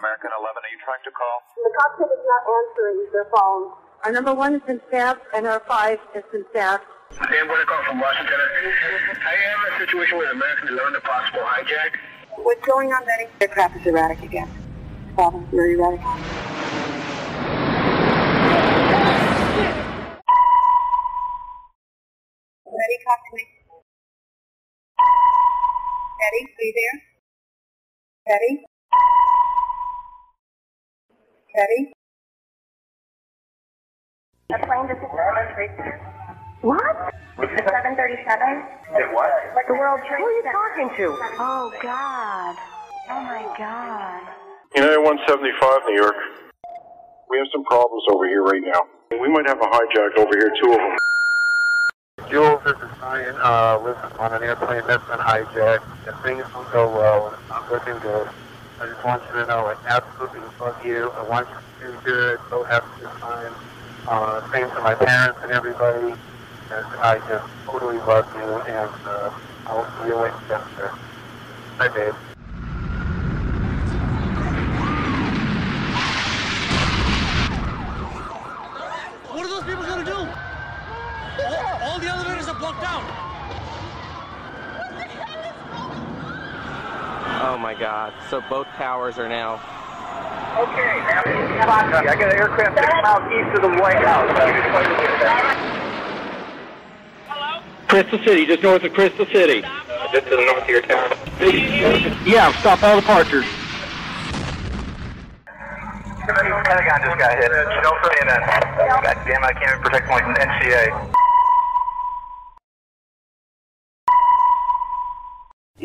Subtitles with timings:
[0.00, 1.44] American 11, are you trying to call?
[1.60, 3.76] The cockpit is not answering their phone.
[4.00, 6.88] Our number one has been staffed, and our five has been staffed.
[7.12, 8.32] to call from Washington.
[8.32, 12.00] I am in a situation with American 11, a possible hijack.
[12.32, 13.28] What's going on, Betty?
[13.44, 14.48] The crap is erratic again.
[15.14, 16.00] Problem, very erratic.
[22.64, 23.44] Betty, talk to me.
[26.16, 26.96] Betty, are you there?
[28.24, 28.69] Betty?
[31.54, 31.92] Betty?
[34.54, 35.98] A plane just hit the World Trade Center.
[36.62, 37.14] What?
[37.38, 38.98] The 737.
[38.98, 39.30] Did what?
[39.66, 41.06] The World Trade Who are you talking to?
[41.38, 42.56] Oh, God.
[43.10, 44.22] Oh, my God.
[44.74, 46.16] United 175, New York.
[47.30, 48.82] We have some problems over here right now.
[49.10, 50.96] We might have a hijack over here, two of them.
[52.30, 53.34] Jules, this is Ryan.
[53.42, 57.48] Uh, listen, on an airplane that's been hijacked, and things will go well, and it's
[57.48, 58.28] not looking good.
[58.80, 61.10] I just want you to know I absolutely love you.
[61.10, 62.40] I want you to do good.
[62.48, 63.54] So happy to time.
[64.08, 66.14] Uh, same to my parents and everybody.
[66.72, 69.30] And I just totally love you, and uh,
[69.66, 70.98] I'll see you later, Jennifer.
[71.76, 72.14] Bye, babe.
[79.28, 80.16] What are those people gonna do?
[81.44, 83.29] All, all the elevators are blocked out.
[87.42, 88.12] Oh my god.
[88.28, 89.54] So both towers are now.
[90.60, 94.28] Okay, now I got an aircraft six miles east of the White House.
[97.28, 97.62] Hello?
[97.88, 99.62] Crystal City, just north of Crystal City.
[99.64, 101.16] Uh, just to the north of your town.
[102.26, 103.46] Yeah, stop all departures.
[106.26, 107.50] Pentagon just got hit.
[107.82, 108.46] No for CNN.
[109.02, 111.16] God damn it, I can't even protect my NCA.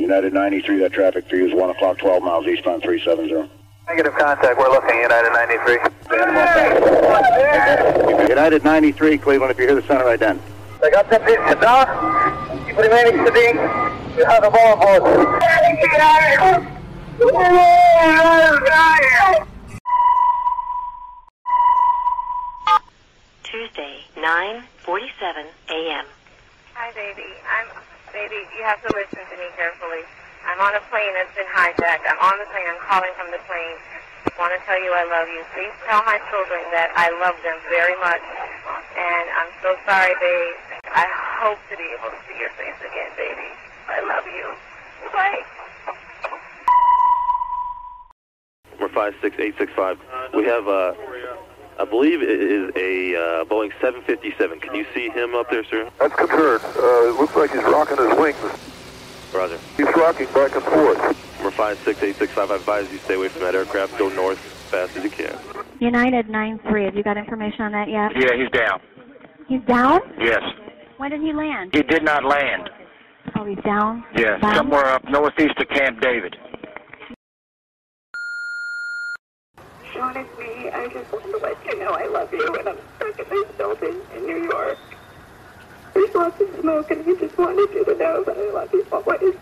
[0.06, 3.50] United 93, that traffic for you is 1 o'clock, 12 miles eastbound 370.
[3.88, 5.80] Negative contact, we're looking at United 93.
[8.30, 10.40] United 93, Cleveland, if you hear the center ident.
[10.84, 11.88] I got that piece of dog.
[12.68, 13.56] Keep remaining sitting.
[14.16, 15.02] You have the ball board.
[23.42, 26.06] Tuesday, 9:47 a.m.
[26.76, 27.24] Hi, baby.
[27.50, 27.66] I'm,
[28.16, 30.08] baby, you have to listen to me carefully.
[30.48, 32.08] I'm on a plane that's been hijacked.
[32.08, 32.64] I'm on the plane.
[32.64, 33.76] I'm calling from the plane.
[34.32, 35.44] I want to tell you I love you.
[35.52, 38.24] Please tell my children that I love them very much.
[38.96, 40.56] And I'm so sorry, babe.
[40.96, 41.04] I
[41.44, 43.52] hope to be able to see your face again, baby.
[43.92, 44.48] I love you.
[45.12, 45.44] Bye.
[48.80, 50.00] Number 56865.
[50.40, 50.96] We have, uh,
[51.78, 54.60] I believe it is a uh, Boeing 757.
[54.62, 55.90] Can you see him up there, sir?
[56.00, 56.64] That's confirmed.
[56.64, 58.38] Uh, it looks like he's rocking his wings.
[59.34, 59.60] Roger.
[59.76, 60.98] He's rocking back and forth.
[61.36, 63.98] Number 56865, I advise you stay away from that aircraft.
[63.98, 65.38] Go north as fast as you can.
[65.80, 68.16] United 9-3, have you got information on that yet?
[68.16, 68.80] Yeah, he's down.
[69.48, 70.00] He's down?
[70.18, 70.42] Yes.
[70.98, 71.72] When did he land?
[71.76, 72.70] He did not land.
[73.38, 74.04] Oh, he's down?
[74.16, 74.56] Yes, Bound?
[74.56, 76.38] somewhere up northeast of Camp David.
[79.94, 80.70] Sean, it's me.
[80.86, 83.48] I just want to let you know I love you, and I'm stuck in this
[83.58, 84.78] building in New York.
[85.96, 88.86] There's lots of smoke, and I just wanted you to know that I love you
[88.92, 89.36] always.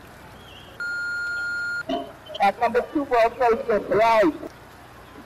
[2.42, 4.24] At number two World Trade Center, right.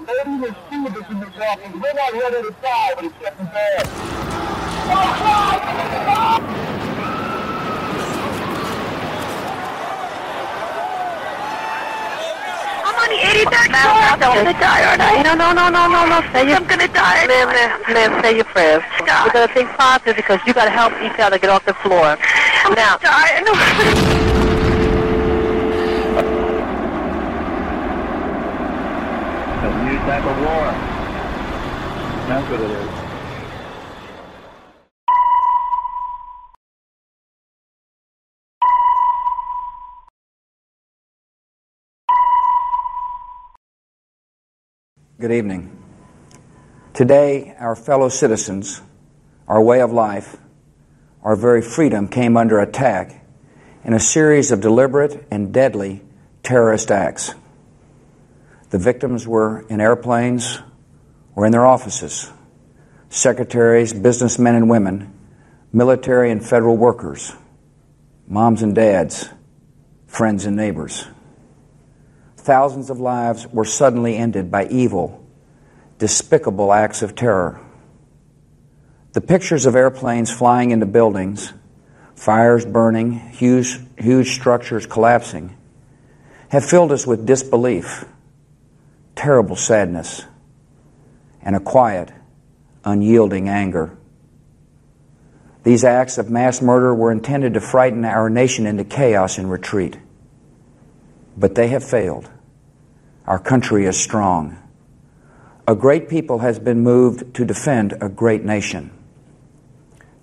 [0.08, 1.80] Lady was Stewardess in the walking.
[1.80, 3.88] We're not ready to die, but it's getting bad.
[4.90, 6.57] I'm
[13.08, 14.04] on the 83rd floor.
[14.04, 15.24] I'm gonna die, aren't I?
[15.24, 16.22] No, no, no, no, no, no.
[16.32, 17.26] Say I'm gonna die.
[17.28, 18.84] Ma'am, ma'am, ma'am, say your prayers.
[19.00, 22.18] We're gonna think positive because you gotta help each other get off the floor.
[22.76, 23.40] Now, die.
[29.64, 30.74] A new type of war.
[32.28, 32.97] That's what it is.
[45.20, 45.76] Good evening.
[46.94, 48.84] Today, our fellow citizens,
[49.48, 50.38] our way of life,
[51.24, 53.26] our very freedom came under attack
[53.84, 56.04] in a series of deliberate and deadly
[56.44, 57.34] terrorist acts.
[58.70, 60.60] The victims were in airplanes
[61.36, 62.32] or in their offices
[63.10, 65.12] secretaries, businessmen and women,
[65.74, 67.34] military and federal workers,
[68.28, 69.28] moms and dads,
[70.06, 71.08] friends and neighbors.
[72.48, 75.22] Thousands of lives were suddenly ended by evil,
[76.00, 77.60] despicable acts of terror.
[79.12, 81.52] The pictures of airplanes flying into buildings,
[82.16, 85.58] fires burning, huge, huge structures collapsing,
[86.48, 88.06] have filled us with disbelief,
[89.14, 90.24] terrible sadness,
[91.42, 92.14] and a quiet,
[92.86, 93.98] unyielding anger.
[95.66, 99.98] These acts of mass murder were intended to frighten our nation into chaos and retreat.
[101.36, 102.30] But they have failed.
[103.28, 104.58] Our country is strong.
[105.68, 108.90] A great people has been moved to defend a great nation.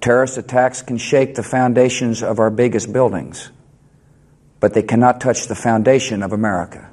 [0.00, 3.50] Terrorist attacks can shake the foundations of our biggest buildings,
[4.58, 6.90] but they cannot touch the foundation of America.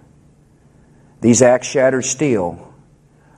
[1.21, 2.73] These acts shattered steel,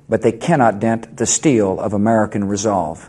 [0.10, 3.08] but they cannot dent the steel of American resolve.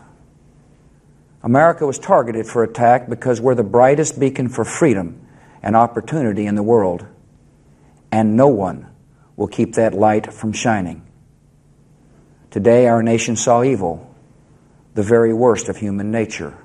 [1.41, 5.19] America was targeted for attack because we're the brightest beacon for freedom
[5.63, 7.07] and opportunity in the world,
[8.11, 8.91] and no one
[9.35, 11.01] will keep that light from shining.
[12.51, 14.13] Today, our nation saw evil,
[14.93, 16.57] the very worst of human nature,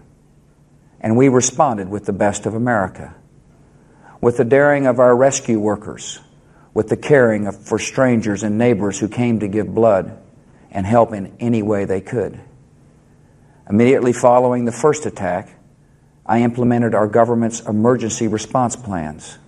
[1.01, 3.15] and we responded with the best of America,
[4.21, 6.21] with the daring of our rescue workers,
[6.75, 10.17] with the caring of, for strangers and neighbors who came to give blood
[10.71, 12.39] and help in any way they could.
[13.69, 15.49] Immediately following the first attack,
[16.25, 19.39] I implemented our government's emergency response plans.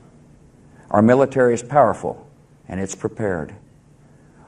[0.91, 2.27] Our military is powerful
[2.69, 3.55] and it's prepared.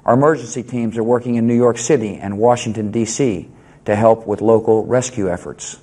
[0.04, 3.48] Our emergency teams are working in New York City and Washington, D.C.
[3.86, 5.78] to help with local rescue efforts.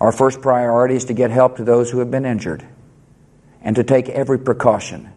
[0.00, 2.66] Our first priority is to get help to those who have been injured
[3.60, 5.12] and to take every precaution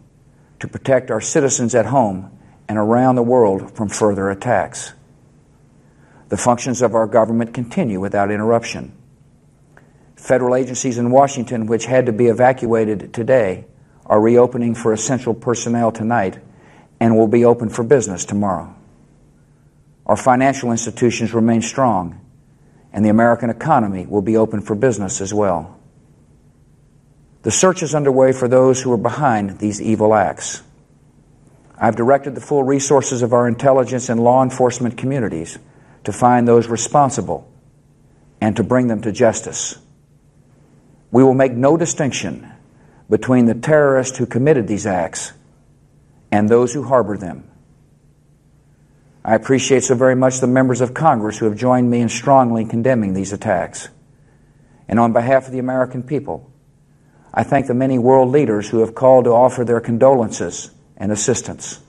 [0.59, 2.31] to protect our citizens at home
[2.67, 4.93] and around the world from further attacks.
[6.29, 8.93] The functions of our government continue without interruption.
[10.15, 13.65] Federal agencies in Washington, which had to be evacuated today,
[14.05, 16.39] are reopening for essential personnel tonight
[16.99, 18.73] and will be open for business tomorrow.
[20.05, 22.21] Our financial institutions remain strong,
[22.93, 25.79] and the American economy will be open for business as well.
[27.41, 30.61] The search is underway for those who are behind these evil acts.
[31.77, 35.59] I've directed the full resources of our intelligence and law enforcement communities
[36.05, 37.51] to find those responsible
[38.39, 39.77] and to bring them to justice.
[41.11, 42.51] We will make no distinction
[43.09, 45.33] between the terrorists who committed these acts
[46.31, 47.49] and those who harbor them.
[49.23, 52.65] I appreciate so very much the members of Congress who have joined me in strongly
[52.65, 53.89] condemning these attacks.
[54.87, 56.51] And on behalf of the American people,
[57.33, 61.79] I thank the many world leaders who have called to offer their condolences and assistance.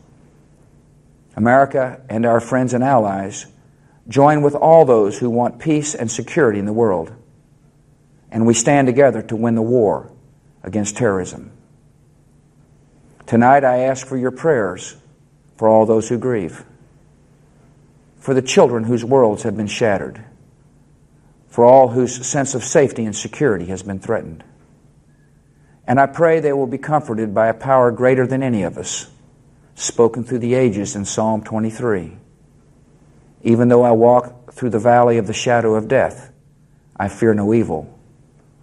[1.36, 3.46] America and our friends and allies
[4.08, 7.12] join with all those who want peace and security in the world.
[8.30, 10.10] And we stand together to win the war
[10.66, 11.52] against terrorism.
[13.24, 14.96] Tonight, I ask for your prayers
[15.56, 16.64] for all those who grieve,
[18.18, 20.22] for the children whose worlds have been shattered,
[21.48, 24.44] for all whose sense of safety and security has been threatened.
[25.86, 29.08] And I pray they will be comforted by a power greater than any of us,
[29.76, 32.16] spoken through the ages in Psalm 23.
[33.42, 36.32] Even though I walk through the valley of the shadow of death,
[36.96, 37.96] I fear no evil,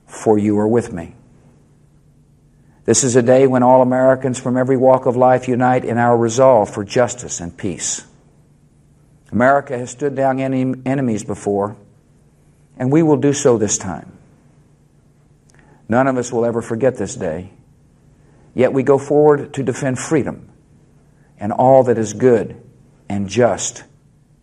[0.06, 1.16] for you are with me.
[2.85, 6.18] This is a day when all Americans from every walk of life unite in our
[6.18, 8.06] resolve for justice and peace.
[9.31, 11.77] America has stood down enemies before,
[12.77, 14.12] and we will do so this time.
[15.88, 17.51] None of us will ever forget this day.
[18.53, 20.50] Yet we go forward to defend freedom
[21.39, 22.62] and all that is good
[23.09, 23.83] and just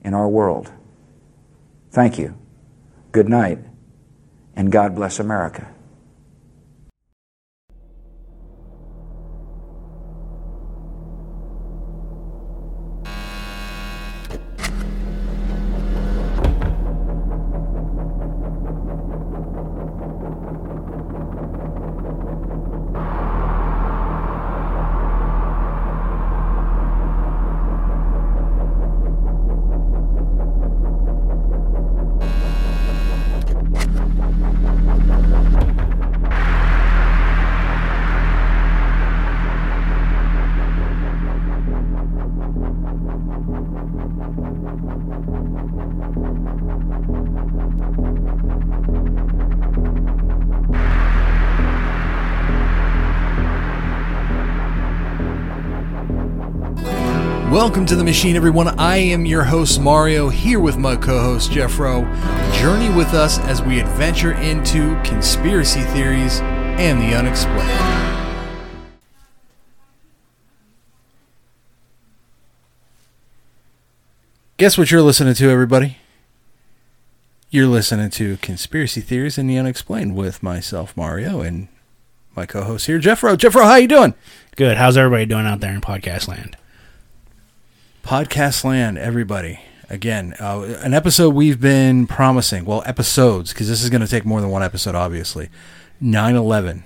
[0.02, 0.70] in our world.
[1.90, 2.36] Thank you.
[3.12, 3.58] Good night,
[4.56, 5.72] and God bless America.
[57.60, 58.68] Welcome to the machine, everyone.
[58.80, 62.04] I am your host, Mario, here with my co host, Jeff Rowe.
[62.54, 67.68] Journey with us as we adventure into conspiracy theories and the unexplained.
[74.56, 75.98] Guess what you're listening to, everybody?
[77.50, 81.68] You're listening to Conspiracy Theories and the Unexplained with myself, Mario, and
[82.34, 83.36] my co-host here, Jeff Rowe.
[83.36, 84.14] Jeff Rowe, how you doing?
[84.56, 84.78] Good.
[84.78, 86.56] How's everybody doing out there in podcast land?
[88.02, 89.60] Podcast land, everybody.
[89.88, 92.64] Again, uh, an episode we've been promising.
[92.64, 95.48] Well, episodes, because this is going to take more than one episode, obviously.
[96.00, 96.84] 9 11.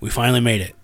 [0.00, 0.74] We finally made it.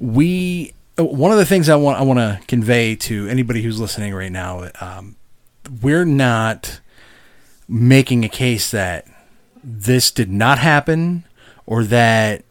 [0.00, 0.72] We.
[0.98, 4.14] uh, One of the things I want I want to convey to anybody who's listening
[4.14, 5.16] right now, um,
[5.82, 6.80] we're not
[7.68, 9.06] making a case that
[9.62, 11.24] this did not happen
[11.66, 12.42] or that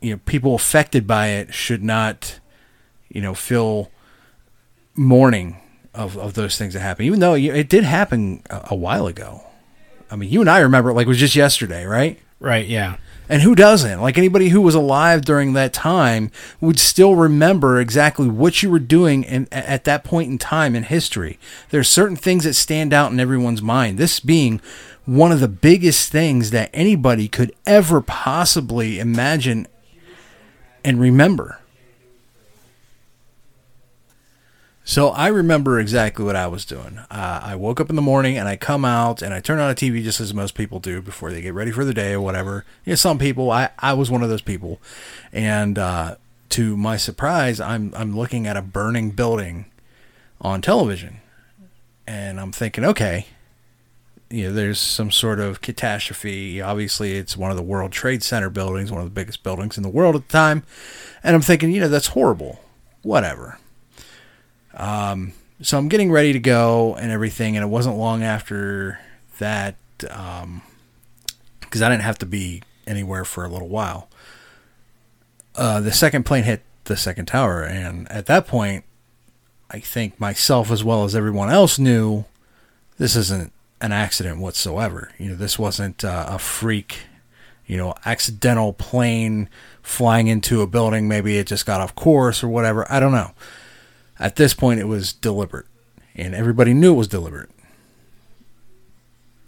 [0.00, 2.40] you know people affected by it should not
[3.08, 3.90] you know feel
[4.94, 5.56] mourning
[5.94, 9.42] of, of those things that happen even though it did happen a, a while ago.
[10.10, 12.18] I mean you and i remember it like it was just yesterday right?
[12.40, 12.96] Right, yeah.
[13.28, 14.00] and who doesn't?
[14.00, 18.78] Like anybody who was alive during that time would still remember exactly what you were
[18.78, 21.38] doing in, at that point in time in history.
[21.68, 23.98] There are certain things that stand out in everyone's mind.
[23.98, 24.62] This being
[25.04, 29.66] one of the biggest things that anybody could ever possibly imagine
[30.82, 31.58] and remember
[34.90, 36.98] So I remember exactly what I was doing.
[37.12, 39.70] Uh, I woke up in the morning and I come out and I turn on
[39.70, 42.20] a TV just as most people do before they get ready for the day or
[42.20, 42.64] whatever.
[42.84, 44.80] You know, some people, I, I was one of those people.
[45.32, 46.16] And uh,
[46.48, 49.66] to my surprise, I'm, I'm looking at a burning building
[50.40, 51.20] on television.
[52.04, 53.28] And I'm thinking, okay,
[54.28, 56.60] you know, there's some sort of catastrophe.
[56.60, 59.84] Obviously, it's one of the World Trade Center buildings, one of the biggest buildings in
[59.84, 60.64] the world at the time.
[61.22, 62.58] And I'm thinking, you know, that's horrible.
[63.02, 63.60] Whatever.
[64.74, 68.98] Um, so I'm getting ready to go and everything, and it wasn't long after
[69.38, 69.76] that,
[70.08, 70.62] um,
[71.60, 74.08] because I didn't have to be anywhere for a little while.
[75.54, 78.84] Uh, the second plane hit the second tower, and at that point,
[79.70, 82.24] I think myself as well as everyone else knew
[82.98, 85.12] this isn't an accident whatsoever.
[85.18, 86.98] You know, this wasn't uh, a freak,
[87.66, 89.48] you know, accidental plane
[89.82, 91.08] flying into a building.
[91.08, 92.90] Maybe it just got off course or whatever.
[92.90, 93.32] I don't know.
[94.20, 95.66] At this point, it was deliberate,
[96.14, 97.48] and everybody knew it was deliberate.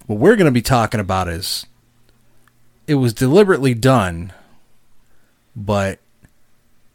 [0.07, 1.67] What we're going to be talking about is
[2.87, 4.33] it was deliberately done,
[5.55, 5.99] but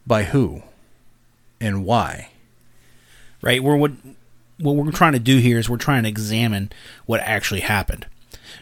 [0.07, 0.63] by who
[1.61, 2.29] and why?
[3.41, 3.63] Right.
[3.63, 3.91] We're what
[4.59, 6.71] what we're trying to do here is we're trying to examine
[7.05, 8.07] what actually happened.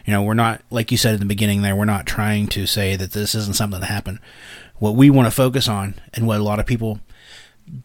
[0.04, 2.66] You know, we're not like you said in the beginning there, we're not trying to
[2.66, 4.18] say that this isn't something that happened.
[4.76, 7.00] What we want to focus on and what a lot of people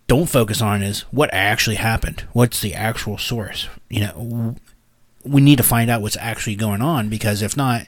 [0.07, 2.21] don't focus on is what actually happened.
[2.33, 3.67] What's the actual source?
[3.89, 4.55] You know,
[5.23, 7.87] we need to find out what's actually going on because if not,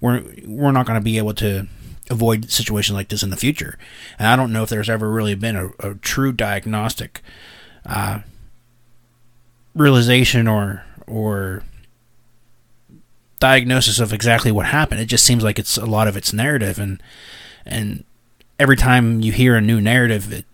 [0.00, 1.66] we're we're not going to be able to
[2.10, 3.78] avoid situations like this in the future.
[4.18, 7.22] And I don't know if there's ever really been a, a true diagnostic
[7.86, 8.20] uh,
[9.74, 11.64] realization or or
[13.40, 15.00] diagnosis of exactly what happened.
[15.00, 17.02] It just seems like it's a lot of it's narrative, and
[17.64, 18.04] and
[18.58, 20.44] every time you hear a new narrative, it,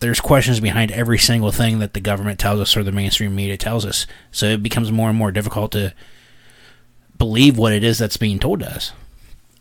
[0.00, 3.56] there's questions behind every single thing that the government tells us or the mainstream media
[3.56, 4.06] tells us.
[4.32, 5.94] So it becomes more and more difficult to
[7.18, 8.92] believe what it is that's being told to us.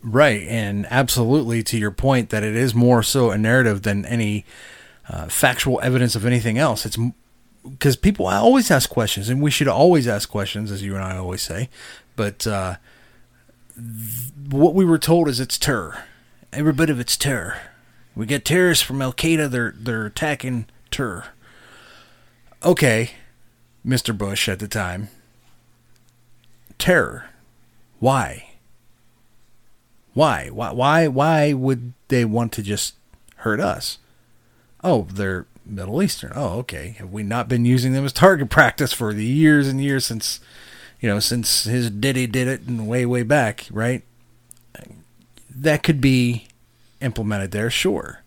[0.02, 4.46] Right, and absolutely to your point that it is more so a narrative than any
[5.10, 6.86] uh, factual evidence of anything else.
[6.86, 6.98] It's
[7.68, 11.18] because people always ask questions, and we should always ask questions, as you and I
[11.18, 11.70] always say.
[12.16, 12.76] But uh,
[13.76, 16.06] th- what we were told is it's terror.
[16.54, 17.58] Every bit of it's terror.
[18.20, 19.50] We get terrorists from Al Qaeda.
[19.50, 21.28] They're they're attacking terror.
[22.66, 23.12] Okay,
[23.88, 24.16] Mr.
[24.16, 25.08] Bush at the time.
[26.78, 27.30] Terror.
[28.00, 28.50] Why?
[30.14, 30.50] Why?
[30.50, 30.72] Why?
[30.74, 31.08] Why?
[31.08, 32.96] Why would they want to just
[33.38, 34.00] hurt us?
[34.84, 36.34] Oh, they're Middle Eastern.
[36.36, 36.98] Oh, okay.
[36.98, 40.42] Have we not been using them as target practice for the years and years since,
[41.00, 44.04] you know, since his Diddy did it and way, way back, right?
[45.50, 46.49] That could be
[47.02, 48.24] implemented there, sure.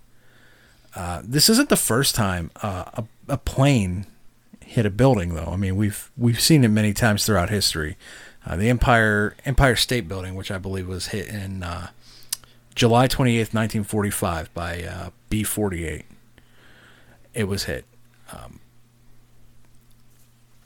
[0.95, 4.07] Uh, this isn't the first time uh, a, a plane
[4.61, 5.51] hit a building, though.
[5.53, 7.97] I mean, we've we've seen it many times throughout history.
[8.45, 11.89] Uh, the Empire Empire State Building, which I believe was hit in uh,
[12.75, 16.05] July twenty eighth, nineteen forty five, by uh, B forty eight.
[17.33, 17.87] It was hit.
[18.33, 18.61] Um,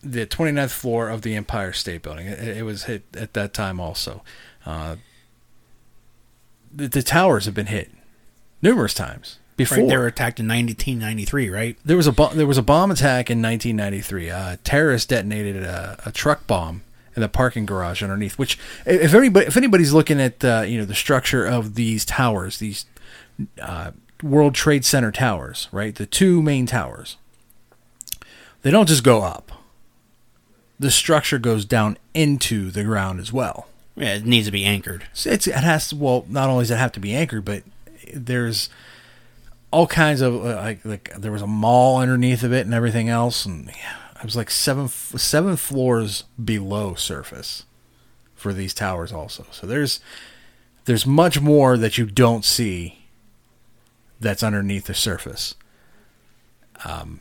[0.03, 2.27] the 29th floor of the Empire State Building.
[2.29, 4.23] It, it was hit at that time also.
[4.65, 4.97] Uh,
[6.73, 7.91] the, the towers have been hit
[8.67, 9.79] numerous times before.
[9.79, 11.77] Right, they were attacked in 1993, right?
[11.85, 14.31] There was a bo- there was a bomb attack in 1993.
[14.31, 16.83] Uh, terrorists detonated a, a truck bomb
[17.15, 18.39] in the parking garage underneath.
[18.39, 22.59] Which, if anybody if anybody's looking at uh, you know the structure of these towers,
[22.59, 22.87] these
[23.61, 23.93] uh,
[24.23, 25.95] World Trade Center towers, right?
[25.95, 27.17] The two main towers.
[28.63, 29.53] They don't just go up.
[30.79, 33.69] The structure goes down into the ground as well.
[33.95, 35.07] Yeah, it needs to be anchored.
[35.15, 37.63] So it has to, well, not only does it have to be anchored, but
[38.15, 38.69] there's
[39.71, 43.09] all kinds of uh, like like there was a mall underneath of it and everything
[43.09, 43.71] else, and
[44.15, 47.65] I was like seven seven floors below surface
[48.35, 49.47] for these towers also.
[49.51, 50.01] So there's
[50.85, 53.07] there's much more that you don't see
[54.21, 55.55] that's underneath the surface.
[56.85, 57.21] Um,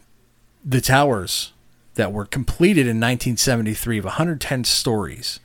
[0.64, 1.52] the towers
[1.96, 5.40] that were completed in 1973 of 110 stories,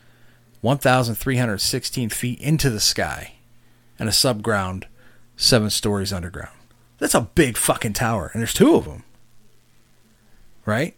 [0.61, 3.35] 1,316 feet into the sky,
[3.99, 4.85] and a subground
[5.40, 6.56] seven stories underground.
[6.99, 9.04] That's a big fucking tower, and there's two of them.
[10.66, 10.94] Right?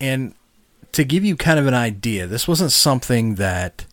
[0.00, 0.34] And
[0.92, 3.86] to give you kind of an idea, this wasn't something that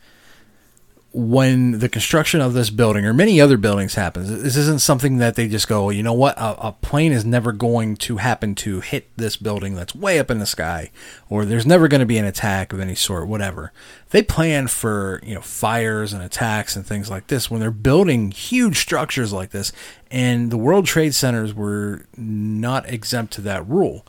[1.13, 5.35] when the construction of this building or many other buildings happens, this isn't something that
[5.35, 8.79] they just go, you know what, a, a, plane is never going to happen to
[8.79, 10.89] hit this building that's way up in the sky,
[11.29, 13.73] or there's never going to be an attack of any sort, whatever.
[14.11, 18.31] They plan for, you know, fires and attacks and things like this when they're building
[18.31, 19.73] huge structures like this,
[20.09, 24.05] and the World Trade Centers were not exempt to that rule.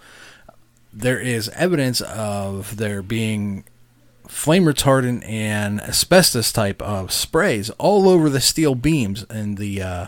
[0.93, 3.65] There is evidence of there being
[4.29, 10.07] flame retardant and asbestos type of sprays all over the steel beams and the uh,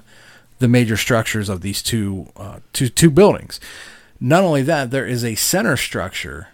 [0.58, 3.60] the major structures of these two, uh, two two buildings.
[4.20, 6.48] Not only that, there is a center structure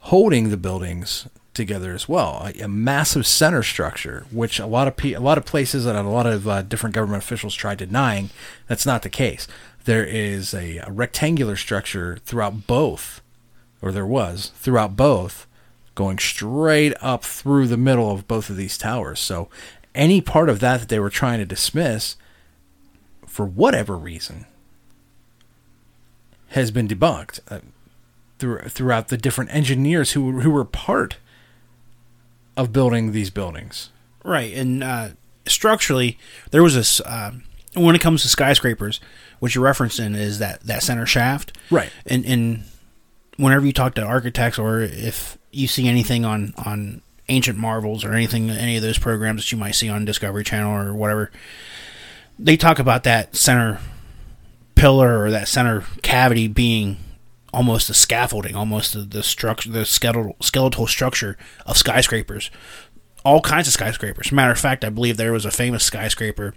[0.00, 4.96] holding the buildings together as well, a, a massive center structure, which a lot of
[4.96, 8.30] pe- a lot of places and a lot of uh, different government officials tried denying.
[8.68, 9.46] That's not the case.
[9.84, 13.20] There is a, a rectangular structure throughout both,
[13.80, 15.46] or there was throughout both
[15.96, 19.18] going straight up through the middle of both of these towers.
[19.18, 19.48] So
[19.96, 22.14] any part of that that they were trying to dismiss
[23.26, 24.46] for whatever reason
[26.48, 27.60] has been debunked uh,
[28.38, 31.16] through, throughout the different engineers who who were part
[32.56, 33.90] of building these buildings.
[34.24, 35.08] Right, and uh,
[35.46, 36.18] structurally,
[36.50, 37.00] there was this.
[37.00, 37.32] Uh,
[37.74, 39.00] when it comes to skyscrapers,
[39.38, 41.56] what you're referencing is that that center shaft.
[41.70, 42.64] Right, and and
[43.36, 48.12] whenever you talk to architects or if you see anything on on ancient marvels or
[48.12, 51.30] anything any of those programs that you might see on discovery channel or whatever
[52.38, 53.80] they talk about that center
[54.74, 56.98] pillar or that center cavity being
[57.52, 62.50] almost the scaffolding almost the, the structure the skeletal skeletal structure of skyscrapers
[63.26, 64.30] all kinds of skyscrapers.
[64.30, 66.54] Matter of fact, I believe there was a famous skyscraper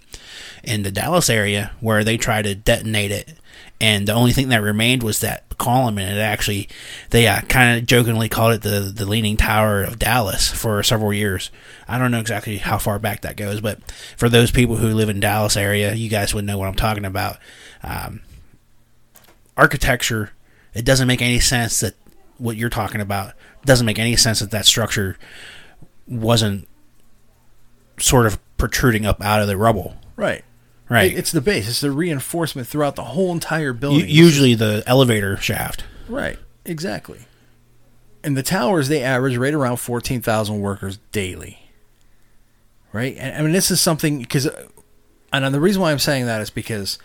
[0.62, 3.34] in the Dallas area where they tried to detonate it,
[3.80, 6.68] and the only thing that remained was that column, and it actually
[7.10, 11.12] they uh, kind of jokingly called it the the Leaning Tower of Dallas for several
[11.12, 11.50] years.
[11.88, 13.80] I don't know exactly how far back that goes, but
[14.16, 17.04] for those people who live in Dallas area, you guys would know what I'm talking
[17.04, 17.38] about.
[17.82, 18.20] Um,
[19.56, 20.30] architecture,
[20.72, 21.94] it doesn't make any sense that
[22.38, 23.32] what you're talking about
[23.64, 25.18] doesn't make any sense that that structure
[26.10, 26.68] wasn't
[27.98, 29.96] sort of protruding up out of the rubble.
[30.16, 30.44] Right.
[30.88, 31.16] Right.
[31.16, 31.68] It's the base.
[31.68, 34.08] It's the reinforcement throughout the whole entire building.
[34.08, 35.84] U- usually the elevator shaft.
[36.08, 36.36] Right.
[36.64, 37.20] Exactly.
[38.24, 41.70] And the towers they average right around 14,000 workers daily.
[42.92, 43.16] Right?
[43.16, 44.66] And I mean this is something because uh,
[45.32, 46.98] and the reason why I'm saying that is because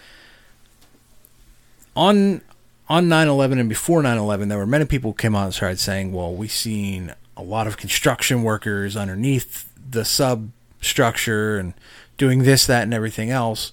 [1.95, 2.41] on
[2.89, 6.11] on 9/11 and before 9/11 there were many people who came on and started saying,
[6.11, 11.74] "Well, we've seen a lot of construction workers underneath the substructure and
[12.17, 13.71] doing this, that, and everything else.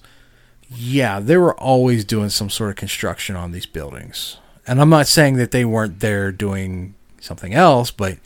[0.69, 4.37] Yeah, they were always doing some sort of construction on these buildings.
[4.65, 8.17] And I'm not saying that they weren't there doing something else, but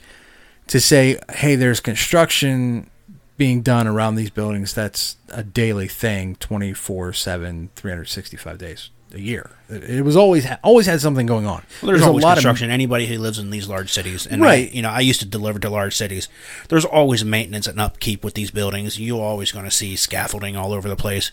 [0.68, 2.90] to say, hey, there's construction
[3.36, 9.50] being done around these buildings, that's a daily thing 24 7, 365 days a year.
[9.68, 11.62] It was always always had something going on.
[11.82, 12.70] Well, there's, there's always a lot of construction.
[12.70, 14.68] Of, Anybody who lives in these large cities, and right?
[14.68, 16.28] I, you know, I used to deliver to large cities.
[16.68, 18.98] There's always maintenance and upkeep with these buildings.
[18.98, 21.32] You're always going to see scaffolding all over the place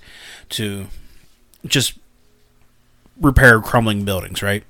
[0.50, 0.88] to
[1.66, 1.98] just
[3.20, 4.64] repair crumbling buildings, right?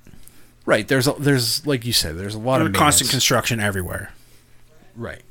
[0.66, 0.88] Right.
[0.88, 4.12] There's a, there's like you said, there's a lot there's of constant construction everywhere.
[4.96, 5.22] Right.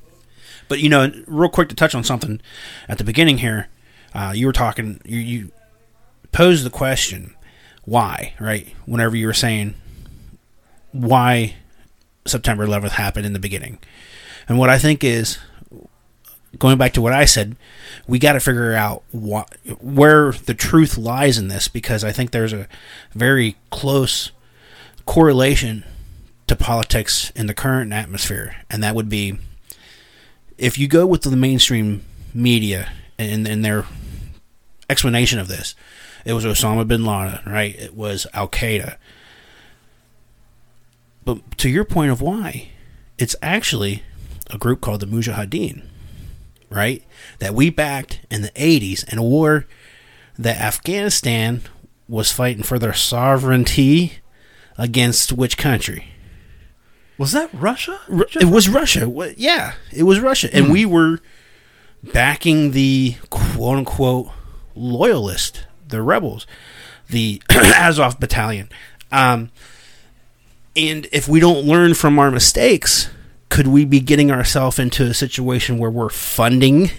[0.69, 2.41] But you know, real quick to touch on something
[2.89, 3.69] at the beginning here,
[4.15, 5.01] uh, you were talking.
[5.05, 5.53] You, you
[6.33, 7.35] posed the question
[7.85, 8.69] why, right?
[8.87, 9.75] Whenever you were saying
[10.93, 11.55] why
[12.27, 13.79] September 11th happened in the beginning.
[14.49, 15.39] And what I think is
[16.59, 17.57] going back to what I said,
[18.07, 22.31] we got to figure out what, where the truth lies in this because I think
[22.31, 22.69] there's a
[23.13, 24.31] very close
[25.07, 25.85] correlation
[26.47, 29.39] to politics in the current atmosphere, and that would be
[30.59, 33.87] if you go with the mainstream media and, and their
[34.89, 35.75] explanation of this,
[36.25, 37.75] it was Osama bin Laden, right?
[37.79, 38.97] It was Al Qaeda.
[41.25, 42.69] But to your point of why,
[43.19, 44.03] it's actually
[44.51, 45.85] a group called the Mujahideen,
[46.71, 47.03] right?
[47.39, 49.67] That we backed in the 80s in a war
[50.39, 51.63] that Afghanistan
[52.09, 54.15] was fighting for their sovereignty
[54.77, 56.09] against which country?
[57.17, 58.01] Was that Russia?
[58.09, 59.11] Ru- It was Russia.
[59.37, 60.73] Yeah, it was Russia, and Hmm.
[60.73, 61.21] we were
[62.03, 64.31] backing the quote unquote
[64.75, 66.47] loyalist, the rebels,
[67.09, 68.69] the Azov battalion.
[69.13, 69.51] Um,
[70.77, 73.09] and if we don't learn from our mistakes,
[73.49, 76.91] could we be getting ourselves into a situation where we're funding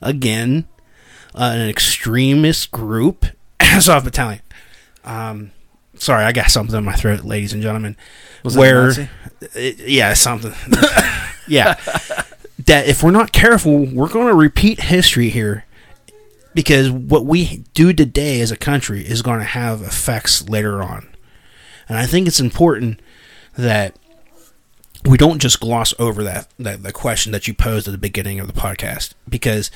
[0.00, 0.66] again
[1.34, 3.26] uh, an extremist group,
[3.60, 4.42] Azov battalion?
[5.04, 5.50] Um,
[5.96, 7.96] sorry, I got something in my throat, ladies and gentlemen.
[8.44, 9.08] Was that where,
[9.54, 10.52] it- yeah, something.
[11.48, 11.74] yeah,
[12.66, 15.63] that if we're not careful, we're going to repeat history here
[16.54, 21.08] because what we do today as a country is going to have effects later on.
[21.88, 23.00] And I think it's important
[23.56, 23.96] that
[25.04, 28.40] we don't just gloss over that, that the question that you posed at the beginning
[28.40, 29.70] of the podcast because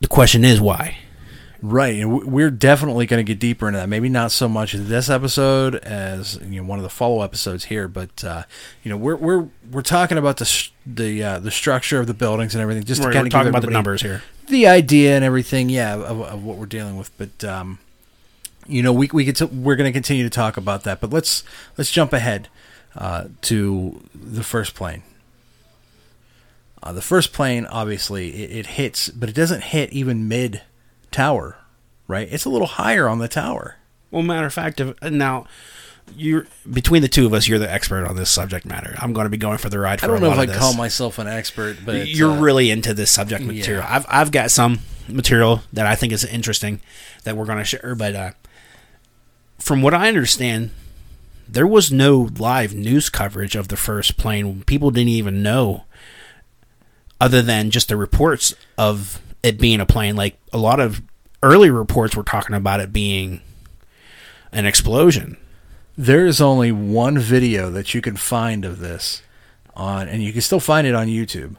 [0.00, 0.98] the question is why.
[1.60, 3.88] Right, and we're definitely going to get deeper into that.
[3.88, 7.64] Maybe not so much in this episode as you know one of the follow episodes
[7.64, 8.44] here, but uh,
[8.84, 12.54] you know we're we're we're talking about the the uh, the structure of the buildings
[12.54, 12.84] and everything.
[12.84, 14.22] Just We're- to kind of talking about the numbers here.
[14.46, 17.10] the idea and everything, yeah, of, of what we're dealing with.
[17.18, 17.80] But um,
[18.68, 21.00] you know, we we could t- we're going to continue to talk about that.
[21.00, 21.42] But let's
[21.76, 22.46] let's jump ahead
[22.94, 25.02] uh, to the first plane.
[26.84, 30.62] Uh, the first plane, obviously, it, it hits, but it doesn't hit even mid
[31.10, 31.58] tower,
[32.06, 32.28] right?
[32.30, 33.76] It's a little higher on the tower.
[34.10, 35.46] Well, matter of fact, if, now
[36.16, 38.94] you're between the two of us, you're the expert on this subject matter.
[38.98, 40.00] I'm going to be going for the ride.
[40.00, 40.56] For I don't know if I this.
[40.56, 43.52] call myself an expert, but you're uh, really into this subject yeah.
[43.52, 43.84] material.
[43.86, 46.80] I've I've got some material that I think is interesting
[47.24, 48.30] that we're going to share, but uh,
[49.58, 50.70] from what I understand,
[51.48, 54.62] there was no live news coverage of the first plane.
[54.64, 55.84] People didn't even know,
[57.20, 60.16] other than just the reports of it being a plane.
[60.16, 61.02] Like a lot of
[61.42, 63.40] early reports were talking about it being
[64.52, 65.36] an explosion.
[65.96, 69.22] There is only one video that you can find of this
[69.74, 71.56] on, and you can still find it on YouTube.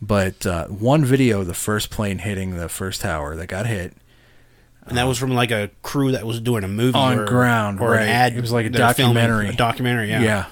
[0.00, 3.94] But uh, one video of the first plane hitting the first tower that got hit
[4.86, 7.80] And that was from like a crew that was doing a movie on or, ground,
[7.80, 8.02] or right?
[8.02, 8.32] an ad.
[8.36, 9.48] It was like a they're filming documentary.
[9.48, 10.22] A documentary, yeah.
[10.22, 10.46] yeah,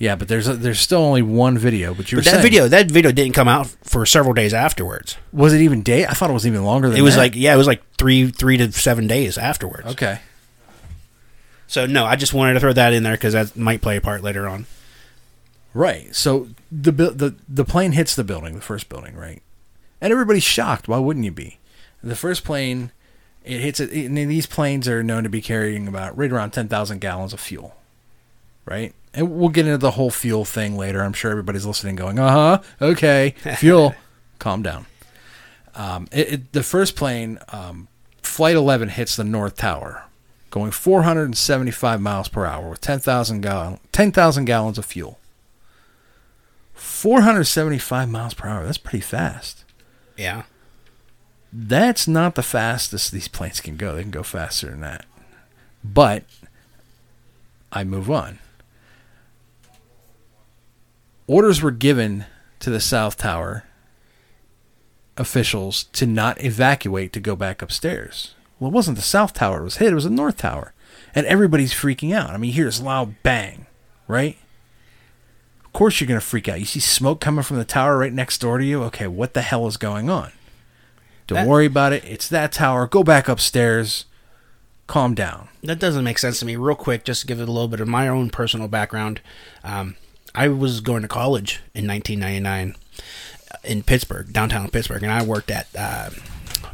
[0.00, 0.16] yeah.
[0.16, 1.94] But there's a, there's still only one video.
[1.94, 4.52] But you were But that saying- video, that video didn't come out for several days
[4.52, 5.16] afterwards.
[5.32, 6.04] was it even day?
[6.06, 7.20] I thought it was even longer than It was that.
[7.20, 9.86] like yeah, it was like three three to seven days afterwards.
[9.86, 10.18] okay.
[11.68, 14.00] So no, I just wanted to throw that in there because that might play a
[14.00, 14.66] part later on.
[15.72, 16.12] Right.
[16.16, 19.40] So the the the plane hits the building, the first building, right?
[20.00, 20.88] And everybody's shocked.
[20.88, 21.58] Why wouldn't you be?
[22.02, 22.90] The first plane,
[23.44, 23.92] it hits it.
[23.92, 27.38] And these planes are known to be carrying about right around ten thousand gallons of
[27.38, 27.76] fuel,
[28.64, 28.94] right?
[29.12, 31.02] And we'll get into the whole fuel thing later.
[31.02, 33.94] I'm sure everybody's listening, going, "Uh huh, okay, fuel."
[34.38, 34.86] Calm down.
[35.74, 37.88] Um, it, it, the first plane, um,
[38.22, 40.04] Flight 11, hits the North Tower,
[40.50, 45.18] going 475 miles per hour with 10,000 gallon, 10,000 gallons of fuel.
[46.74, 48.64] 475 miles per hour.
[48.64, 49.64] That's pretty fast.
[50.16, 50.44] Yeah.
[51.52, 53.94] That's not the fastest these planes can go.
[53.94, 55.04] They can go faster than that.
[55.84, 56.24] But
[57.72, 58.38] I move on.
[61.30, 62.24] Orders were given
[62.58, 63.62] to the South Tower
[65.16, 68.34] officials to not evacuate to go back upstairs.
[68.58, 70.74] Well, it wasn't the South Tower that was hit, it was the North Tower.
[71.14, 72.30] And everybody's freaking out.
[72.30, 73.66] I mean, you hear this loud bang,
[74.08, 74.38] right?
[75.64, 76.58] Of course you're going to freak out.
[76.58, 78.82] You see smoke coming from the tower right next door to you.
[78.84, 80.32] Okay, what the hell is going on?
[81.28, 82.04] Don't That- worry about it.
[82.04, 82.88] It's that tower.
[82.88, 84.06] Go back upstairs.
[84.88, 85.46] Calm down.
[85.62, 86.56] That doesn't make sense to me.
[86.56, 89.20] Real quick, just to give it a little bit of my own personal background.
[89.62, 89.94] Um,
[90.34, 92.76] I was going to college in 1999
[93.64, 96.10] in Pittsburgh, downtown Pittsburgh, and I worked at uh,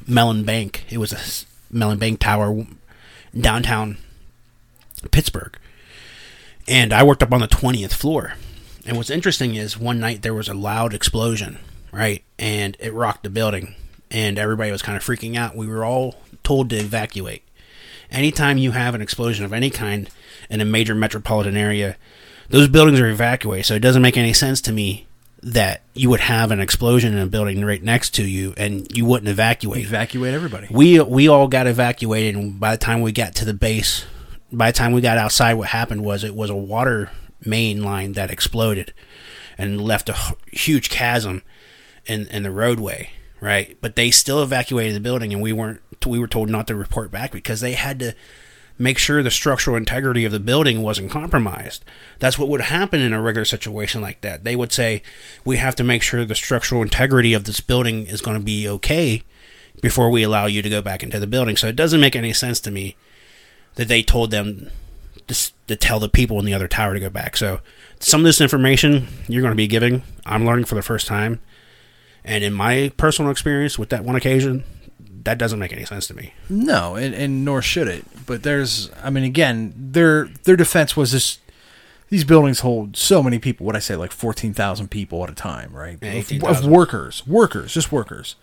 [0.07, 0.85] Mellon Bank.
[0.91, 2.67] It was a Mellon Bank Tower
[3.39, 3.99] downtown
[5.11, 5.57] Pittsburgh.
[6.69, 8.35] And I worked up on the 20th floor.
[8.85, 11.59] And what's interesting is one night there was a loud explosion,
[11.93, 12.23] right?
[12.39, 13.75] And it rocked the building.
[14.11, 15.57] And everybody was kind of freaking out.
[15.57, 17.43] We were all told to evacuate.
[18.11, 20.09] Anytime you have an explosion of any kind
[20.49, 21.97] in a major metropolitan area,
[22.49, 23.67] those buildings are evacuated.
[23.67, 25.07] So it doesn't make any sense to me
[25.43, 29.05] that you would have an explosion in a building right next to you and you
[29.05, 29.85] wouldn't evacuate.
[29.85, 30.67] Evacuate everybody.
[30.71, 34.05] We we all got evacuated, and by the time we got to the base,
[34.53, 37.11] by the time we got outside, what happened was it was a water
[37.45, 38.93] main line that exploded
[39.59, 40.17] and left a
[40.53, 41.43] huge chasm
[42.07, 43.11] in in the roadway.
[43.39, 45.81] Right, but they still evacuated the building, and we weren't.
[46.07, 48.15] We were told not to report back because they had to
[48.79, 51.85] make sure the structural integrity of the building wasn't compromised.
[52.19, 54.45] That's what would happen in a regular situation like that.
[54.45, 55.03] They would say,
[55.45, 58.69] "We have to make sure the structural integrity of this building is going to be
[58.69, 59.23] okay
[59.81, 61.57] before we allow you to go back into the building.
[61.57, 62.97] So it doesn't make any sense to me
[63.75, 64.71] that they told them
[65.29, 67.37] to, to tell the people in the other tower to go back.
[67.37, 67.61] So
[68.01, 71.41] some of this information you're going to be giving, I'm learning for the first time.
[72.25, 74.65] And in my personal experience with that one occasion,
[75.27, 76.33] that doesn't make any sense to me.
[76.49, 78.05] No, and, and nor should it.
[78.27, 81.39] But there's, I mean, again, their their defense was this:
[82.11, 83.67] these buildings hold so many people.
[83.67, 85.99] What I say, like fourteen thousand people at a time, right?
[86.01, 88.37] Yeah, of, of workers, workers, just workers.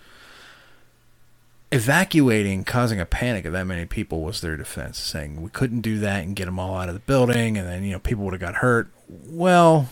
[1.71, 5.97] Evacuating, causing a panic of that many people was their defense, saying we couldn't do
[5.99, 8.33] that and get them all out of the building, and then you know people would
[8.33, 8.89] have got hurt.
[9.07, 9.89] Well,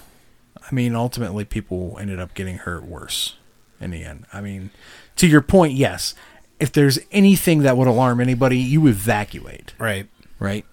[0.61, 3.37] I mean, ultimately, people ended up getting hurt worse
[3.79, 4.25] in the end.
[4.33, 4.71] I mean,
[5.15, 6.13] to your point, yes.
[6.61, 9.73] If there's anything that would alarm anybody, you evacuate.
[9.79, 10.07] Right.
[10.39, 10.65] Right.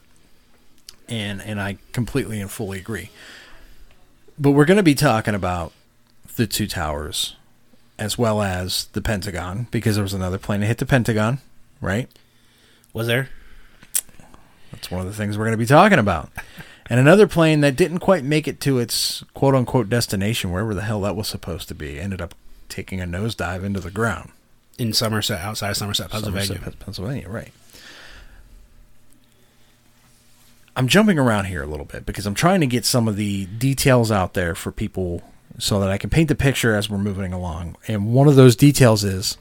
[1.08, 3.10] And and I completely and fully agree.
[4.38, 5.72] But we're going to be talking about
[6.36, 7.34] the two towers
[7.98, 11.38] as well as the Pentagon because there was another plane that hit the Pentagon,
[11.80, 12.08] right?
[12.92, 13.30] Was there?
[14.70, 16.30] That's one of the things we're going to be talking about.
[16.88, 20.82] And another plane that didn't quite make it to its quote unquote destination, wherever the
[20.82, 22.34] hell that was supposed to be, ended up
[22.68, 24.30] taking a nosedive into the ground.
[24.78, 26.46] In Somerset, outside Somerset, Pennsylvania.
[26.46, 27.52] Somerset, Pennsylvania, right.
[30.76, 33.46] I'm jumping around here a little bit because I'm trying to get some of the
[33.46, 35.24] details out there for people
[35.58, 37.76] so that I can paint the picture as we're moving along.
[37.88, 39.36] And one of those details is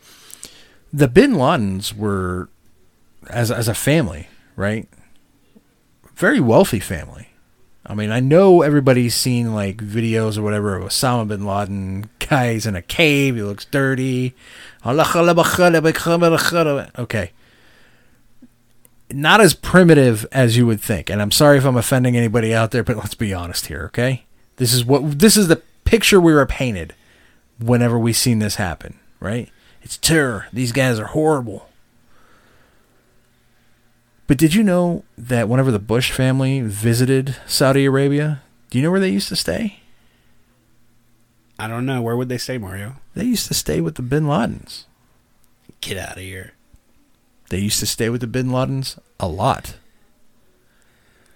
[0.91, 2.49] the Bin Ladens were,
[3.29, 4.89] as, as a family, right?
[6.15, 7.29] Very wealthy family.
[7.85, 12.09] I mean, I know everybody's seen like videos or whatever of Osama bin Laden.
[12.19, 13.35] Guy's in a cave.
[13.35, 14.35] He looks dirty.
[16.97, 17.31] Okay.
[19.11, 21.09] Not as primitive as you would think.
[21.09, 24.25] And I'm sorry if I'm offending anybody out there, but let's be honest here, okay?
[24.57, 26.93] This is what this is the picture we were painted
[27.59, 29.49] whenever we seen this happen, right?
[29.81, 30.47] It's terror.
[30.51, 31.69] These guys are horrible.
[34.27, 38.91] But did you know that whenever the Bush family visited Saudi Arabia, do you know
[38.91, 39.79] where they used to stay?
[41.57, 42.01] I don't know.
[42.01, 42.97] Where would they stay, Mario?
[43.17, 44.83] They used to stay with the Bin Ladens.
[45.81, 46.53] Get out of here.
[47.49, 49.77] They used to stay with the Bin Ladens a lot.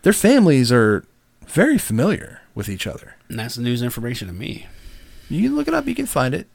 [0.04, 1.04] Their families are
[1.48, 3.16] very familiar with each other.
[3.30, 4.68] And that's news information to me.
[5.28, 6.46] You can look it up, you can find it.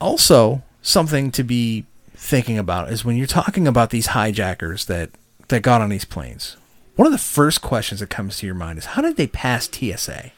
[0.00, 5.10] Also, something to be thinking about is when you're talking about these hijackers that,
[5.48, 6.56] that got on these planes,
[6.94, 9.68] one of the first questions that comes to your mind is how did they pass
[9.68, 10.30] TSA?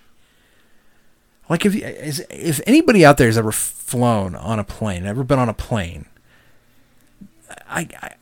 [1.49, 5.49] Like if if anybody out there has ever flown on a plane, ever been on
[5.49, 6.07] a plane,
[7.69, 8.15] I, I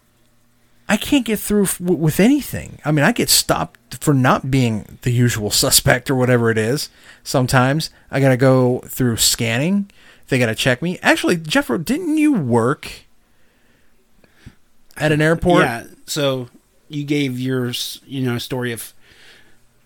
[0.88, 2.78] I can't get through f- with anything.
[2.84, 6.90] I mean, I get stopped for not being the usual suspect or whatever it is.
[7.22, 9.90] Sometimes I got to go through scanning.
[10.28, 10.98] They got to check me.
[11.02, 12.90] Actually, Jeffro, didn't you work
[14.96, 15.64] at an airport?
[15.64, 15.84] Yeah.
[16.06, 16.48] So
[16.88, 17.72] you gave your
[18.06, 18.92] you know story of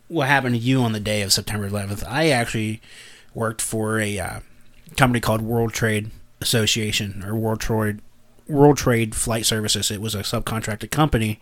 [0.09, 2.03] what happened to you on the day of September 11th.
[2.09, 2.81] I actually
[3.39, 4.41] worked for a uh,
[4.97, 8.01] company called World Trade Association or World Trade
[8.49, 9.91] World Trade Flight Services.
[9.91, 11.39] It was a subcontracted company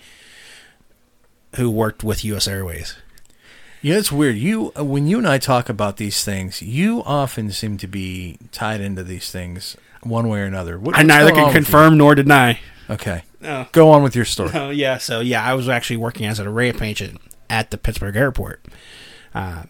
[1.56, 2.46] who worked with U.S.
[2.46, 2.96] Airways.
[3.80, 4.36] Yeah, it's weird.
[4.36, 8.38] You uh, when you and I talk about these things, you often seem to be
[8.52, 10.78] tied into these things one way or another.
[10.78, 12.60] What- I neither can confirm nor deny.
[12.90, 13.22] Okay.
[13.72, 14.50] Go on with your story.
[14.54, 18.16] Oh yeah, so yeah, I was actually working as an array agent at the Pittsburgh
[18.16, 18.64] airport.
[19.34, 19.64] Uh,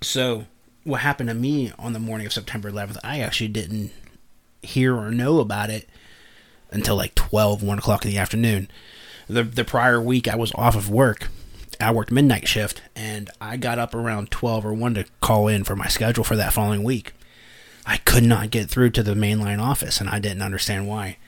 [0.00, 0.46] so
[0.88, 3.92] what happened to me on the morning of September 11th, I actually didn't
[4.62, 5.88] hear or know about it
[6.70, 8.68] until like 12, 1 o'clock in the afternoon.
[9.28, 11.28] The the prior week I was off of work.
[11.80, 15.62] I worked midnight shift, and I got up around 12 or 1 to call in
[15.62, 17.12] for my schedule for that following week.
[17.86, 21.18] I could not get through to the mainline office, and I didn't understand why.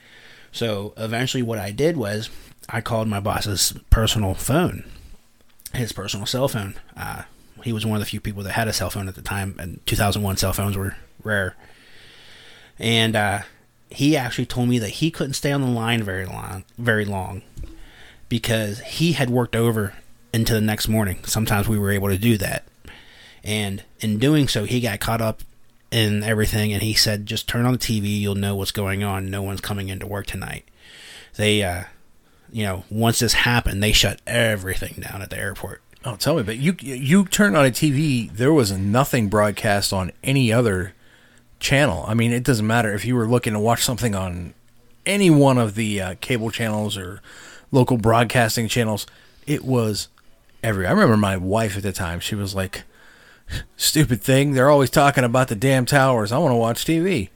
[0.51, 2.31] So eventually, what I did was
[2.69, 4.85] I called my boss's personal phone,
[5.75, 6.75] his personal cell phone.
[6.97, 7.23] Uh,
[7.61, 9.57] he was one of the few people that had a cell phone at the time,
[9.59, 11.57] and 2001 cell phones were rare.
[12.79, 13.41] And uh,
[13.91, 17.43] he actually told me that he couldn't stay on the line very long, very long,
[18.29, 19.95] because he had worked over
[20.33, 21.19] into the next morning.
[21.25, 22.65] Sometimes we were able to do that,
[23.45, 25.43] and in doing so, he got caught up
[25.91, 26.73] in everything.
[26.73, 29.31] And he said, "Just turn on the TV, you'll know what's going on.
[29.31, 30.65] No one's coming into work tonight."
[31.37, 31.85] They, uh,
[32.53, 35.83] you know, once this happened, they shut everything down at the airport.
[36.05, 38.33] Oh, tell me, but you you turned on a TV.
[38.33, 40.95] There was nothing broadcast on any other
[41.59, 42.05] channel.
[42.09, 44.55] I mean, it doesn't matter if you were looking to watch something on
[45.05, 47.21] any one of the uh, cable channels or
[47.71, 49.07] local broadcasting channels.
[49.47, 50.09] It was
[50.63, 50.87] every.
[50.87, 52.21] I remember my wife at the time.
[52.21, 52.85] She was like,
[53.77, 54.53] "Stupid thing!
[54.53, 56.33] They're always talking about the damn towers.
[56.33, 57.29] I want to watch TV."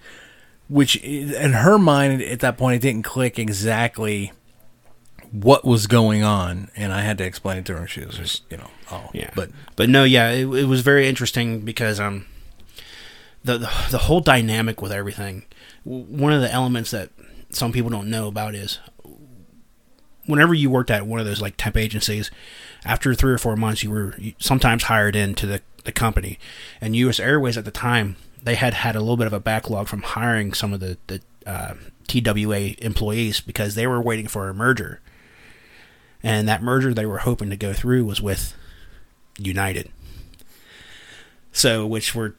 [0.69, 4.33] which in her mind at that point it didn't click exactly
[5.35, 7.81] what was going on, and I had to explain it to her.
[7.81, 10.81] and She was just, you know, oh, Yeah, but but no, yeah, it, it was
[10.83, 12.27] very interesting because um,
[13.43, 15.45] the, the the whole dynamic with everything.
[15.83, 17.11] One of the elements that
[17.51, 18.79] some people don't know about is
[20.27, 22.31] whenever you worked at one of those like temp agencies,
[22.85, 26.39] after three or four months, you were sometimes hired into the the company,
[26.81, 27.19] and U.S.
[27.19, 30.53] Airways at the time they had had a little bit of a backlog from hiring
[30.55, 31.75] some of the the uh,
[32.07, 35.01] TWA employees because they were waiting for a merger,
[36.25, 38.57] and that merger they were hoping to go through was with
[39.39, 39.91] United.
[41.53, 42.35] So, which were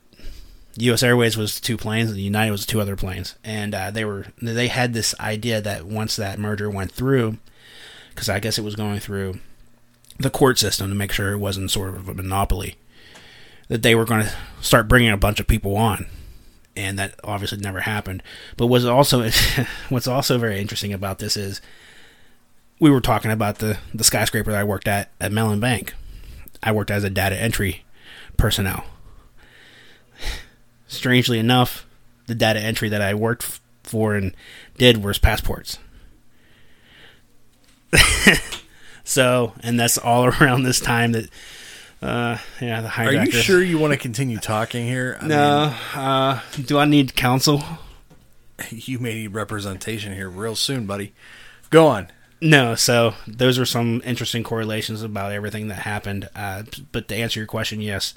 [0.78, 1.04] U.S.
[1.04, 4.68] Airways was two planes, and United was two other planes, and uh, they were they
[4.68, 7.38] had this idea that once that merger went through,
[8.10, 9.40] because I guess it was going through
[10.18, 12.76] the court system to make sure it wasn't sort of a monopoly,
[13.68, 16.08] that they were going to start bringing a bunch of people on,
[16.76, 18.24] and that obviously never happened.
[18.58, 19.30] But what's also
[19.90, 21.62] what's also very interesting about this is
[22.80, 25.94] we were talking about the the skyscraper that I worked at at Mellon Bank.
[26.64, 27.84] I worked as a data entry
[28.38, 28.86] personnel.
[30.88, 31.86] Strangely enough,
[32.28, 34.36] the data entry that I worked f- for and
[34.78, 35.78] did was passports.
[39.04, 41.30] so, and that's all around this time that,
[42.02, 45.18] uh, yeah, the are you sure you want to continue talking here?
[45.22, 45.76] I No.
[45.94, 47.64] uh, do I need counsel?
[48.70, 51.14] you may need representation here real soon, buddy.
[51.70, 52.08] Go on.
[52.42, 56.30] No, so those are some interesting correlations about everything that happened.
[56.36, 58.14] Uh, but to answer your question, yes,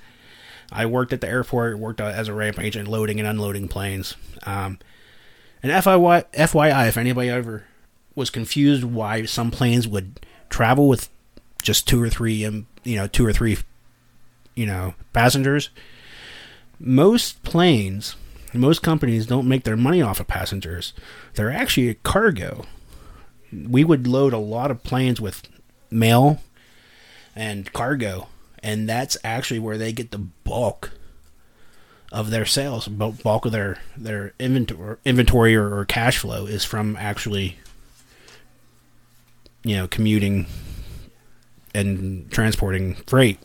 [0.72, 4.16] I worked at the airport, worked as a ramp agent, loading and unloading planes.
[4.44, 4.78] Um,
[5.62, 7.64] and FYI, FYI, if anybody ever
[8.14, 11.08] was confused why some planes would travel with
[11.62, 13.58] just two or three, um, you know, two or three,
[14.54, 15.70] you know, passengers,
[16.80, 18.16] most planes,
[18.52, 20.92] most companies don't make their money off of passengers.
[21.34, 22.64] They're actually a cargo
[23.52, 25.42] we would load a lot of planes with
[25.90, 26.40] mail
[27.36, 28.28] and cargo,
[28.62, 30.92] and that's actually where they get the bulk
[32.10, 36.96] of their sales, bulk of their their inventory, inventory or, or cash flow is from
[36.98, 37.58] actually,
[39.64, 40.46] you know, commuting
[41.74, 43.38] and transporting freight.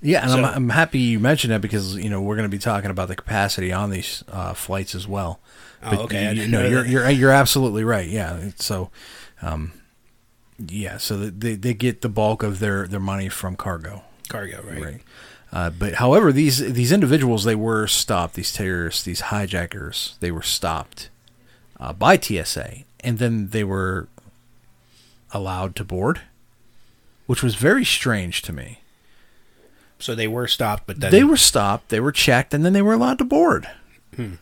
[0.00, 2.54] Yeah, and So- I'm, I'm happy you mentioned that because you know we're going to
[2.56, 5.40] be talking about the capacity on these uh, flights as well.
[5.82, 6.26] Oh, okay.
[6.26, 8.08] I You, didn't no, know you're you're you're absolutely right.
[8.08, 8.50] Yeah.
[8.56, 8.90] So,
[9.42, 9.72] um,
[10.58, 10.96] yeah.
[10.98, 14.02] So they they get the bulk of their their money from cargo.
[14.28, 14.82] Cargo, right?
[14.82, 15.00] Right.
[15.50, 18.34] Uh, but however, these these individuals they were stopped.
[18.34, 21.08] These terrorists, these hijackers, they were stopped
[21.80, 24.08] uh, by TSA, and then they were
[25.32, 26.22] allowed to board,
[27.26, 28.80] which was very strange to me.
[29.98, 32.82] So they were stopped, but then They were stopped, they were checked, and then they
[32.82, 33.68] were allowed to board.
[34.14, 34.34] Hmm.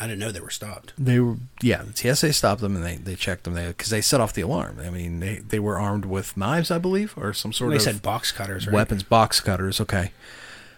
[0.00, 0.94] I didn't know they were stopped.
[0.96, 1.82] They were, yeah.
[1.82, 4.80] The TSA stopped them and they, they checked them because they set off the alarm.
[4.82, 7.82] I mean, they, they were armed with knives, I believe, or some sort They of
[7.82, 8.74] said box cutters, right?
[8.74, 9.78] weapons, box cutters.
[9.78, 10.12] Okay,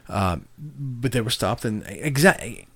[0.09, 2.67] um, but they were stopped and exactly.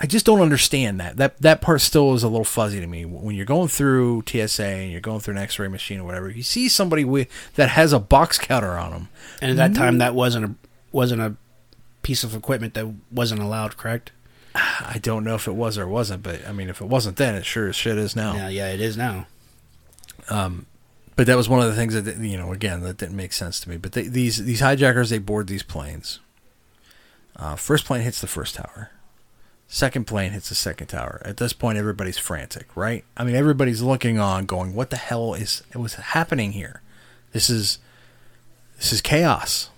[0.00, 1.16] I just don't understand that.
[1.16, 3.04] That that part still is a little fuzzy to me.
[3.04, 6.44] When you're going through TSA and you're going through an X-ray machine or whatever, you
[6.44, 9.08] see somebody with that has a box cutter on them.
[9.42, 10.54] And at that time, that wasn't a
[10.92, 11.34] wasn't a
[12.02, 14.12] piece of equipment that wasn't allowed, correct?
[14.80, 17.34] I don't know if it was or wasn't, but I mean, if it wasn't then,
[17.34, 18.34] it sure as shit is now.
[18.34, 19.26] Yeah, yeah, it is now.
[20.30, 20.66] Um,
[21.16, 23.60] but that was one of the things that you know, again, that didn't make sense
[23.60, 23.76] to me.
[23.76, 26.20] But they, these these hijackers, they board these planes.
[27.36, 28.90] Uh, first plane hits the first tower.
[29.68, 31.20] Second plane hits the second tower.
[31.24, 33.04] At this point, everybody's frantic, right?
[33.16, 36.82] I mean, everybody's looking on, going, "What the hell is what's happening here?
[37.32, 37.78] This is
[38.76, 39.70] this is chaos.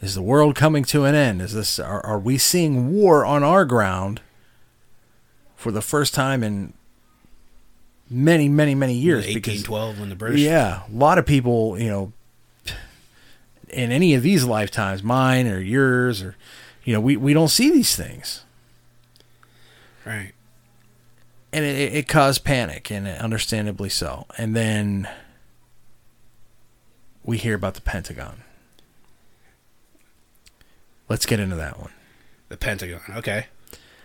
[0.00, 1.42] Is the world coming to an end?
[1.42, 4.20] Is this are, are we seeing war on our ground
[5.56, 6.72] for the first time in
[8.08, 9.26] many, many, many years?
[9.26, 10.40] 1812 when the British.
[10.40, 12.12] yeah, a lot of people, you know,
[13.68, 16.34] in any of these lifetimes, mine or yours, or
[16.84, 18.42] you know, we we don't see these things,
[20.06, 20.32] Right.
[21.52, 24.24] and it, it caused panic, and understandably so.
[24.38, 25.06] And then
[27.22, 28.42] we hear about the Pentagon.
[31.10, 31.90] Let's get into that one
[32.48, 33.00] The Pentagon.
[33.10, 33.46] Okay.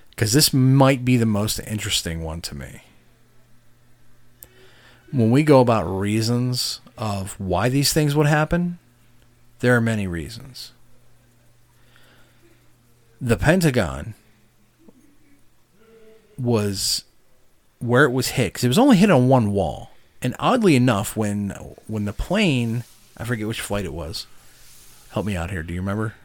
[0.10, 2.82] because this might be the most interesting one to me.
[5.12, 8.80] When we go about reasons of why these things would happen,
[9.60, 10.74] there are many reasons.
[13.22, 14.14] The Pentagon
[16.38, 17.06] was
[17.80, 19.92] where it was hit because it was only hit on one wall,
[20.22, 21.52] and oddly enough, when
[21.88, 22.84] when the plane,
[23.16, 24.28] I forget which flight it was.
[25.12, 25.64] Help me out here.
[25.64, 26.16] Do you remember?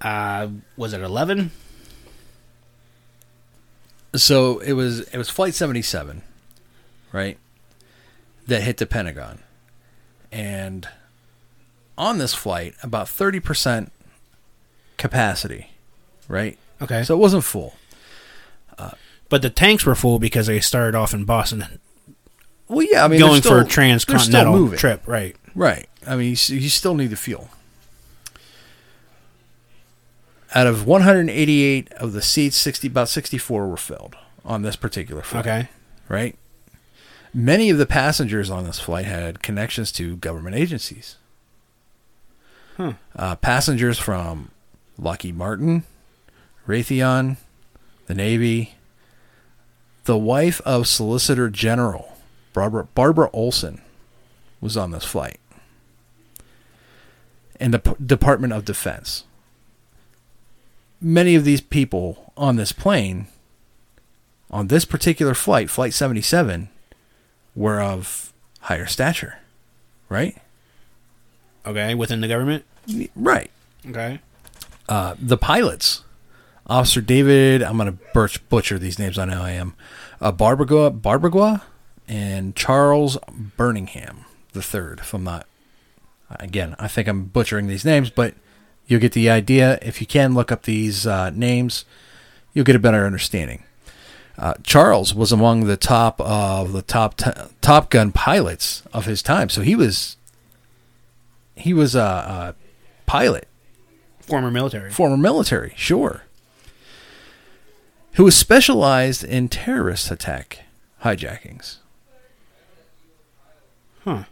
[0.00, 1.50] Uh, was it 11?
[4.14, 6.22] So it was it was flight 77,
[7.12, 7.38] right?
[8.46, 9.40] That hit the Pentagon.
[10.32, 10.88] And
[11.98, 13.90] on this flight, about 30%
[14.96, 15.70] capacity,
[16.28, 16.58] right?
[16.80, 17.02] Okay.
[17.02, 17.74] So it wasn't full.
[19.28, 21.80] But the tanks were full because they started off in Boston.
[22.68, 25.34] Well, yeah, I mean, going still- for a transcontinental trip, right?
[25.54, 25.88] Right.
[26.06, 27.48] I mean, you, you still need the fuel.
[30.56, 35.46] Out of 188 of the seats, 60 about 64 were filled on this particular flight.
[35.46, 35.68] Okay.
[36.08, 36.34] Right.
[37.34, 41.16] Many of the passengers on this flight had connections to government agencies.
[42.78, 42.94] Huh.
[43.14, 44.50] Uh, passengers from
[44.96, 45.84] Lockheed Martin,
[46.66, 47.36] Raytheon,
[48.06, 48.76] the Navy,
[50.04, 52.16] the wife of Solicitor General
[52.54, 53.82] Barbara, Barbara Olson
[54.62, 55.38] was on this flight,
[57.60, 59.24] and the P- Department of Defense.
[61.00, 63.26] Many of these people on this plane,
[64.50, 66.68] on this particular flight, Flight 77,
[67.54, 69.38] were of higher stature,
[70.08, 70.36] right?
[71.64, 72.64] Okay, within the government.
[73.14, 73.50] Right.
[73.88, 74.20] Okay.
[74.88, 76.04] Uh, the pilots,
[76.66, 79.18] Officer David, I'm going to butcher these names.
[79.18, 79.74] I know I am.
[80.20, 81.62] Uh, Barbagoa,
[82.08, 83.18] and Charles
[83.56, 85.00] Birmingham the third.
[85.00, 85.46] If I'm not,
[86.30, 88.34] again, I think I'm butchering these names, but
[88.86, 89.78] you'll get the idea.
[89.82, 91.84] If you can look up these uh, names,
[92.52, 93.62] you'll get a better understanding.
[94.38, 97.30] Uh, Charles was among the top of the top t-
[97.62, 100.16] Top Gun pilots of his time, so he was
[101.54, 102.54] he was a, a
[103.06, 103.48] pilot
[104.20, 104.90] Former military.
[104.90, 106.24] former military, sure,
[108.14, 110.64] who was specialized in terrorist attack
[111.02, 111.76] hijackings.
[114.04, 114.24] Huh.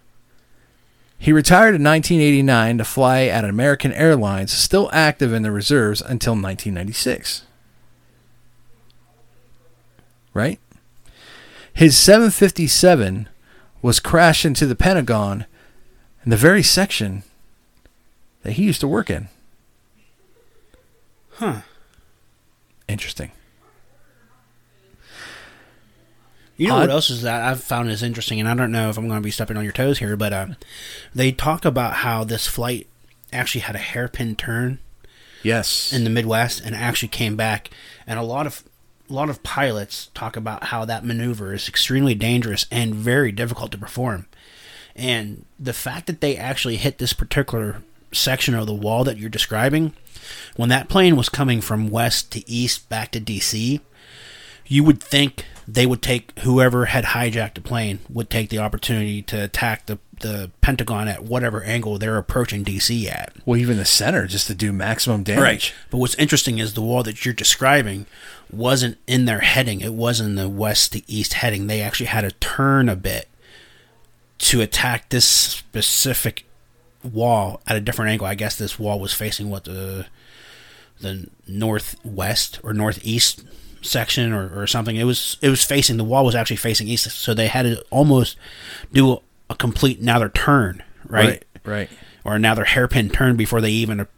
[1.24, 6.34] He retired in 1989 to fly at American Airlines, still active in the reserves until
[6.34, 7.44] 1996.
[10.34, 10.60] Right?
[11.72, 13.30] His 757
[13.80, 15.46] was crashed into the Pentagon
[16.24, 17.22] in the very section
[18.42, 19.28] that he used to work in.
[21.36, 21.62] Huh.
[22.86, 23.32] Interesting.
[26.57, 28.96] You know what else is that I've found is interesting, and I don't know if
[28.96, 30.46] I'm going to be stepping on your toes here, but uh,
[31.14, 32.86] they talk about how this flight
[33.32, 34.78] actually had a hairpin turn
[35.42, 35.92] Yes.
[35.92, 37.70] in the Midwest and actually came back,
[38.07, 38.62] and a lot of
[39.11, 43.70] a lot of pilots talk about how that maneuver is extremely dangerous and very difficult
[43.72, 44.26] to perform.
[44.96, 47.82] And the fact that they actually hit this particular
[48.12, 49.92] section of the wall that you're describing,
[50.57, 53.80] when that plane was coming from west to east back to DC,
[54.66, 59.22] you would think they would take whoever had hijacked the plane would take the opportunity
[59.22, 63.32] to attack the the Pentagon at whatever angle they're approaching DC at.
[63.44, 65.74] Well, even the center, just to do maximum damage.
[65.90, 68.06] But what's interesting is the wall that you're describing
[68.50, 69.80] wasn't in their heading.
[69.80, 71.66] It was in the west to east heading.
[71.66, 73.28] They actually had to turn a bit
[74.38, 76.44] to attack this specific
[77.02, 78.26] wall at a different angle.
[78.26, 80.06] I guess this wall was facing what the
[81.00, 83.44] the northwest or northeast
[83.85, 84.97] section or, or something.
[84.97, 87.85] It was it was facing the wall was actually facing east, so they had to
[87.91, 88.37] almost
[88.93, 89.18] do a,
[89.51, 91.26] a complete another turn, right?
[91.26, 91.91] Right, right.
[92.24, 94.09] Or another hairpin turn before they even a-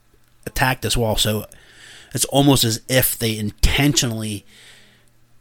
[0.47, 1.17] attack this wall.
[1.17, 1.47] So
[2.14, 4.47] it's almost as if they intentionally,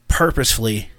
[0.08, 0.90] purposefully,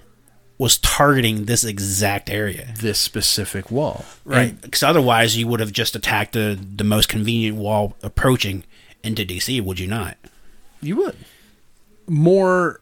[0.58, 2.72] was targeting this exact area.
[2.78, 4.04] This specific wall.
[4.24, 4.60] Right.
[4.60, 8.64] Because otherwise, you would have just attacked the, the most convenient wall approaching
[9.02, 10.16] into DC, would you not?
[10.80, 11.16] You would.
[12.08, 12.80] More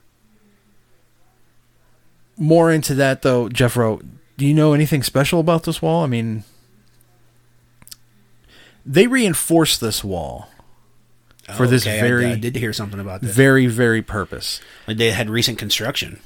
[2.37, 4.05] more into that though, Jeffro,
[4.37, 6.05] do you know anything special about this wall?
[6.05, 6.45] I mean
[8.87, 10.49] they reinforced this wall
[11.57, 13.35] for this okay, I- very I, did hear something about this.
[13.35, 14.61] very very purpose.
[14.87, 16.21] Like they had recent construction.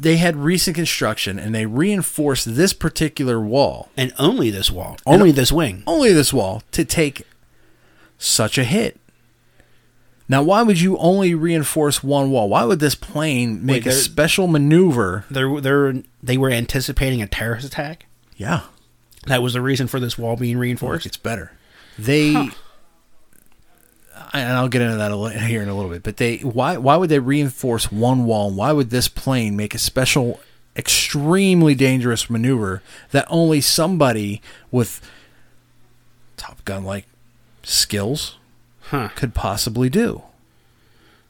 [0.00, 3.90] They had recent construction and they reinforced this particular wall.
[3.96, 4.96] And only this wall.
[5.04, 5.82] Only this wing.
[5.86, 7.22] Only this wall to take
[8.16, 9.00] such a hit.
[10.28, 12.48] Now, why would you only reinforce one wall?
[12.50, 15.24] Why would this plane make a special maneuver?
[15.30, 18.06] They're, they're, they were anticipating a terrorist attack.
[18.36, 18.62] Yeah.
[19.26, 21.06] That was the reason for this wall being reinforced.
[21.06, 21.52] It's better.
[21.98, 22.50] They, Huh.
[24.34, 26.02] and I'll get into that here in a little bit.
[26.02, 28.48] But they, why, why would they reinforce one wall?
[28.48, 30.40] And why would this plane make a special,
[30.76, 35.00] extremely dangerous maneuver that only somebody with
[36.36, 37.06] Top Gun like
[37.62, 38.36] skills
[38.90, 39.08] Huh.
[39.14, 40.22] could possibly do?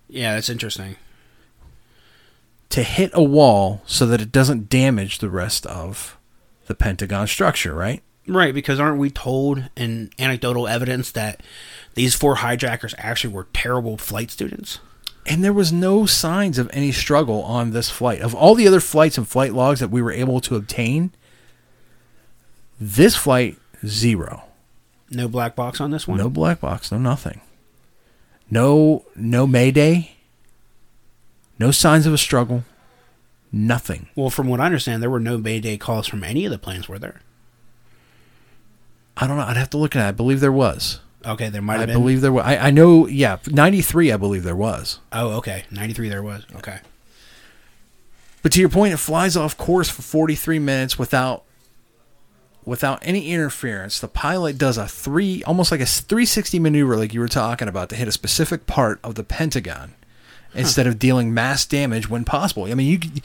[0.09, 0.97] Yeah, that's interesting.
[2.71, 6.17] To hit a wall so that it doesn't damage the rest of
[6.67, 8.03] the Pentagon structure, right?
[8.27, 11.43] Right, because aren't we told in anecdotal evidence that
[11.95, 14.81] these four hijackers actually were terrible flight students?
[15.27, 18.21] And there was no signs of any struggle on this flight.
[18.21, 21.11] Of all the other flights and flight logs that we were able to obtain,
[22.81, 24.45] this flight, zero.
[25.11, 26.19] No black box on this one.
[26.19, 27.41] No black box, no nothing.
[28.51, 30.13] No no mayday.
[31.59, 32.65] No signs of a struggle.
[33.51, 34.09] Nothing.
[34.15, 36.89] Well, from what I understand, there were no Mayday calls from any of the planes,
[36.89, 37.21] were there?
[39.17, 39.45] I don't know.
[39.45, 40.09] I'd have to look at it.
[40.09, 41.01] I believe there was.
[41.27, 41.91] Okay, there might have been.
[41.91, 42.03] I been.
[42.03, 42.45] believe there was.
[42.45, 45.01] I, I know, yeah, 93, I believe there was.
[45.13, 45.65] Oh, okay.
[45.71, 46.45] 93 there was.
[46.57, 46.79] Okay.
[48.43, 51.45] But to your point, it flies off course for 43 minutes without
[52.69, 53.99] without any interference.
[53.99, 57.89] The pilot does a three, almost like a 360 maneuver, like you were talking about,
[57.89, 59.95] to hit a specific part of the Pentagon
[60.55, 62.65] instead of dealing mass damage when possible.
[62.65, 63.23] I mean, you,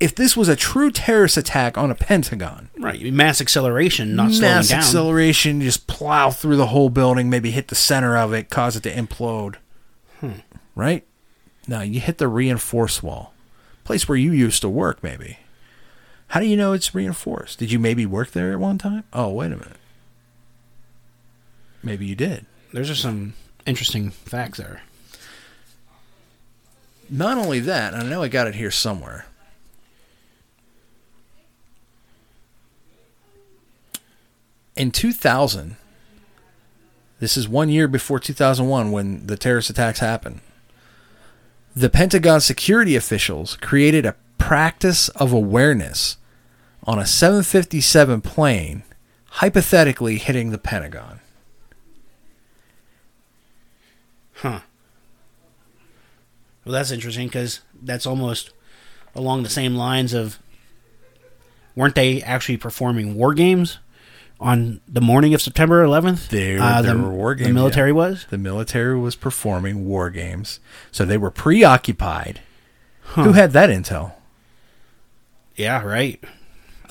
[0.00, 3.00] if this was a true terrorist attack on a Pentagon, Right.
[3.12, 4.78] Mass acceleration, not slowing mass down.
[4.80, 8.82] acceleration, just plow through the whole building, maybe hit the center of it, cause it
[8.82, 9.56] to implode.
[10.20, 10.40] Hmm.
[10.74, 11.06] Right?
[11.68, 13.32] No, you hit the reinforced wall,
[13.84, 15.38] place where you used to work, maybe.
[16.32, 17.58] How do you know it's reinforced?
[17.58, 19.04] Did you maybe work there at one time?
[19.12, 19.76] Oh, wait a minute.
[21.82, 22.46] Maybe you did.
[22.72, 23.34] Those are some
[23.66, 24.80] interesting facts there.
[27.10, 29.26] Not only that, and I know I got it here somewhere.
[34.74, 35.76] In 2000,
[37.20, 40.40] this is one year before 2001 when the terrorist attacks happened,
[41.76, 46.16] the Pentagon security officials created a practice of awareness
[46.84, 48.82] on a 757 plane
[49.30, 51.20] hypothetically hitting the Pentagon.
[54.34, 54.60] Huh.
[56.64, 58.52] Well, that's interesting because that's almost
[59.14, 60.38] along the same lines of
[61.74, 63.78] weren't they actually performing war games
[64.40, 66.28] on the morning of September 11th?
[66.28, 67.48] There, Uh, there the, were war games.
[67.48, 67.96] The military yeah.
[67.96, 68.26] was?
[68.30, 70.60] The military was performing war games.
[70.90, 72.40] So they were preoccupied.
[73.02, 73.24] Huh.
[73.24, 74.14] Who had that intel?
[75.56, 76.22] Yeah, right.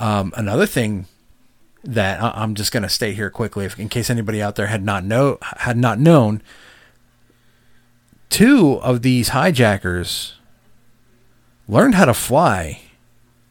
[0.02, 1.06] Um, another thing
[1.84, 4.66] that I- I'm just going to state here quickly, if, in case anybody out there
[4.66, 6.42] had not know had not known,
[8.28, 10.34] two of these hijackers
[11.68, 12.80] learned how to fly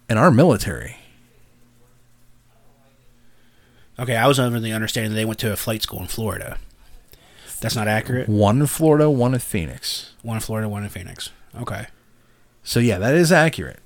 [0.10, 0.98] in our military.
[3.98, 6.58] Okay, I was under the understanding that they went to a flight school in Florida.
[7.62, 8.28] That's not accurate.
[8.28, 10.16] One in Florida, one in Phoenix.
[10.24, 11.30] One in Florida, one in Phoenix.
[11.56, 11.88] Okay.
[12.64, 13.80] So yeah, that is accurate.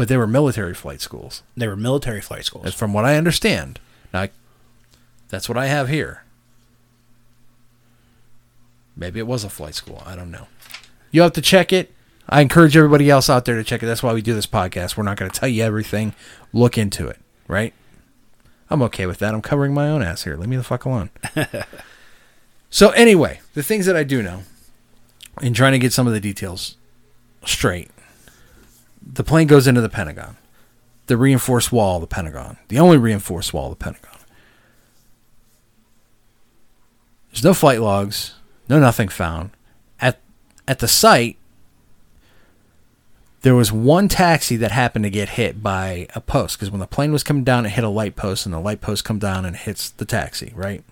[0.00, 1.42] But they were military flight schools.
[1.58, 2.64] They were military flight schools.
[2.64, 3.78] That's from what I understand.
[4.14, 4.28] Now,
[5.28, 6.24] that's what I have here.
[8.96, 10.02] Maybe it was a flight school.
[10.06, 10.46] I don't know.
[11.10, 11.92] You have to check it.
[12.30, 13.86] I encourage everybody else out there to check it.
[13.86, 14.96] That's why we do this podcast.
[14.96, 16.14] We're not going to tell you everything.
[16.54, 17.74] Look into it, right?
[18.70, 19.34] I'm okay with that.
[19.34, 20.34] I'm covering my own ass here.
[20.34, 21.10] Leave me the fuck alone.
[22.70, 24.44] so, anyway, the things that I do know,
[25.42, 26.78] in trying to get some of the details
[27.44, 27.90] straight,
[29.02, 30.36] the plane goes into the Pentagon
[31.10, 34.16] the reinforced wall of the Pentagon, the only reinforced wall of the Pentagon.
[37.32, 38.34] There's no flight logs,
[38.68, 39.50] no nothing found.
[40.00, 40.20] At
[40.68, 41.36] at the site,
[43.42, 46.86] there was one taxi that happened to get hit by a post because when the
[46.86, 49.44] plane was coming down, it hit a light post, and the light post come down
[49.44, 50.52] and hits the taxi.
[50.54, 50.84] Right.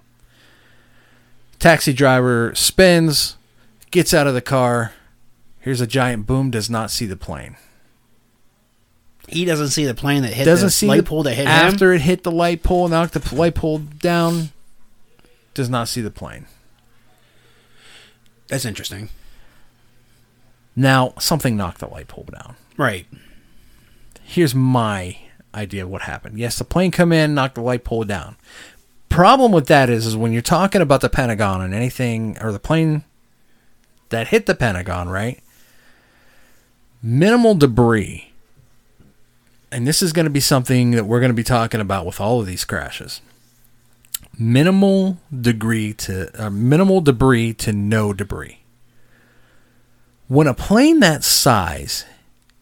[1.60, 3.36] Taxi driver spins,
[3.92, 4.94] gets out of the car.
[5.60, 6.50] Here's a giant boom.
[6.50, 7.56] Does not see the plane.
[9.30, 11.42] He doesn't see the plane that hit doesn't the see light the, pole that hit
[11.42, 11.48] him.
[11.48, 14.50] after it hit the light pole, knocked the light pole down.
[15.54, 16.46] Does not see the plane.
[18.48, 19.10] That's interesting.
[20.76, 22.56] Now something knocked the light pole down.
[22.76, 23.06] Right.
[24.22, 25.18] Here's my
[25.54, 26.38] idea of what happened.
[26.38, 28.36] Yes, the plane come in, knocked the light pole down.
[29.08, 32.58] Problem with that is, is when you're talking about the Pentagon and anything, or the
[32.58, 33.04] plane
[34.10, 35.40] that hit the Pentagon, right?
[37.02, 38.30] Minimal debris.
[39.70, 42.20] And this is going to be something that we're going to be talking about with
[42.20, 43.20] all of these crashes.
[44.38, 48.60] Minimal degree to uh, minimal debris to no debris.
[50.28, 52.04] When a plane that size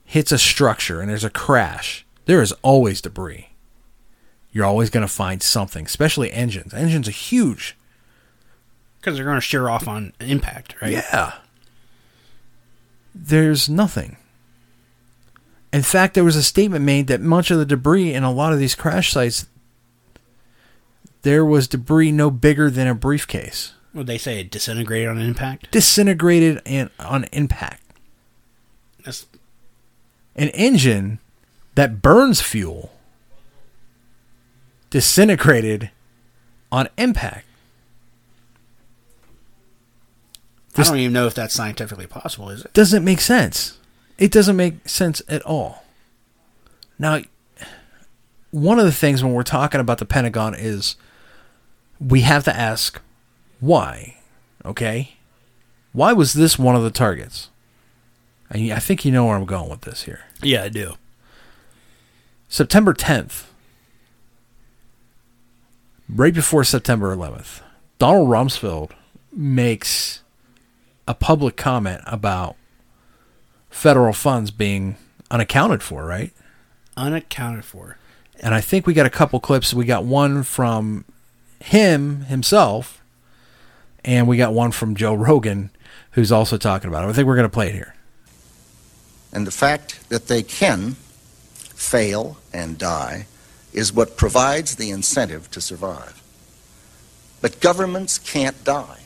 [0.04, 3.50] hits a structure and there's a crash, there is always debris.
[4.52, 6.72] You're always going to find something, especially engines.
[6.72, 7.76] Engines are huge.
[8.98, 10.92] Because they're going to shear off on impact, right?
[10.92, 11.34] Yeah.
[13.14, 14.16] There's nothing.
[15.72, 18.52] In fact, there was a statement made that much of the debris in a lot
[18.52, 19.46] of these crash sites,
[21.22, 23.74] there was debris no bigger than a briefcase.
[23.92, 25.70] Would they say it disintegrated on impact?
[25.70, 27.82] Disintegrated and on impact.
[29.04, 29.26] That's
[30.34, 31.18] An engine
[31.74, 32.92] that burns fuel
[34.90, 35.90] disintegrated
[36.70, 37.46] on impact.
[40.76, 42.72] I don't even know if that's scientifically possible, is it?
[42.74, 43.78] doesn't make sense.
[44.18, 45.84] It doesn't make sense at all.
[46.98, 47.20] Now,
[48.50, 50.96] one of the things when we're talking about the Pentagon is
[52.00, 53.00] we have to ask
[53.60, 54.16] why.
[54.64, 55.16] Okay?
[55.92, 57.50] Why was this one of the targets?
[58.50, 60.20] And I think you know where I'm going with this here.
[60.42, 60.94] Yeah, I do.
[62.48, 63.44] September 10th,
[66.08, 67.60] right before September 11th,
[67.98, 68.92] Donald Rumsfeld
[69.32, 70.22] makes
[71.08, 72.56] a public comment about
[73.76, 74.96] federal funds being
[75.30, 76.32] unaccounted for, right?
[76.96, 77.98] Unaccounted for.
[78.40, 79.74] And I think we got a couple clips.
[79.74, 81.04] We got one from
[81.60, 83.02] him himself,
[84.02, 85.70] and we got one from Joe Rogan,
[86.12, 87.08] who's also talking about it.
[87.08, 87.94] I think we're going to play it here.
[89.30, 90.92] And the fact that they can
[91.52, 93.26] fail and die
[93.74, 96.22] is what provides the incentive to survive.
[97.42, 99.00] But governments can't die.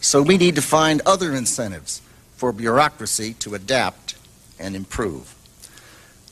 [0.00, 2.00] So we need to find other incentives
[2.42, 4.16] for bureaucracy to adapt
[4.58, 5.32] and improve.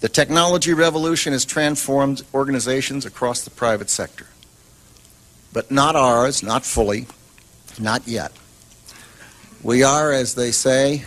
[0.01, 4.27] The technology revolution has transformed organizations across the private sector.
[5.53, 7.07] But not ours, not fully,
[7.79, 8.33] not yet.
[9.63, 11.05] We are, as they say,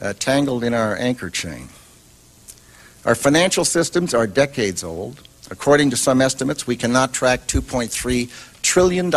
[0.00, 1.68] uh, tangled in our anchor chain.
[3.04, 5.20] Our financial systems are decades old.
[5.50, 9.12] According to some estimates, we cannot track $2.3 trillion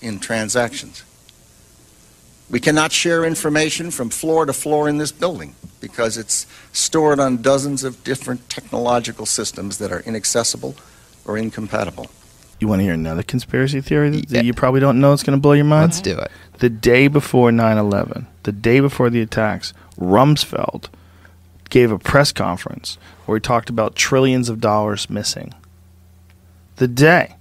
[0.00, 1.04] in transactions.
[2.50, 7.42] We cannot share information from floor to floor in this building because it's stored on
[7.42, 10.74] dozens of different technological systems that are inaccessible
[11.24, 12.10] or incompatible.
[12.60, 15.36] You want to hear another conspiracy theory that, that you probably don't know is going
[15.36, 15.90] to blow your mind?
[15.90, 16.30] Let's do it.
[16.58, 20.88] The day before 9 11, the day before the attacks, Rumsfeld
[21.70, 25.52] gave a press conference where he talked about trillions of dollars missing.
[26.76, 27.36] The day.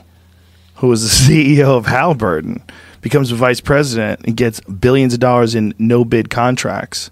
[0.77, 2.63] who was the CEO of Halliburton,
[3.03, 7.11] becomes a vice president and gets billions of dollars in no bid contracts.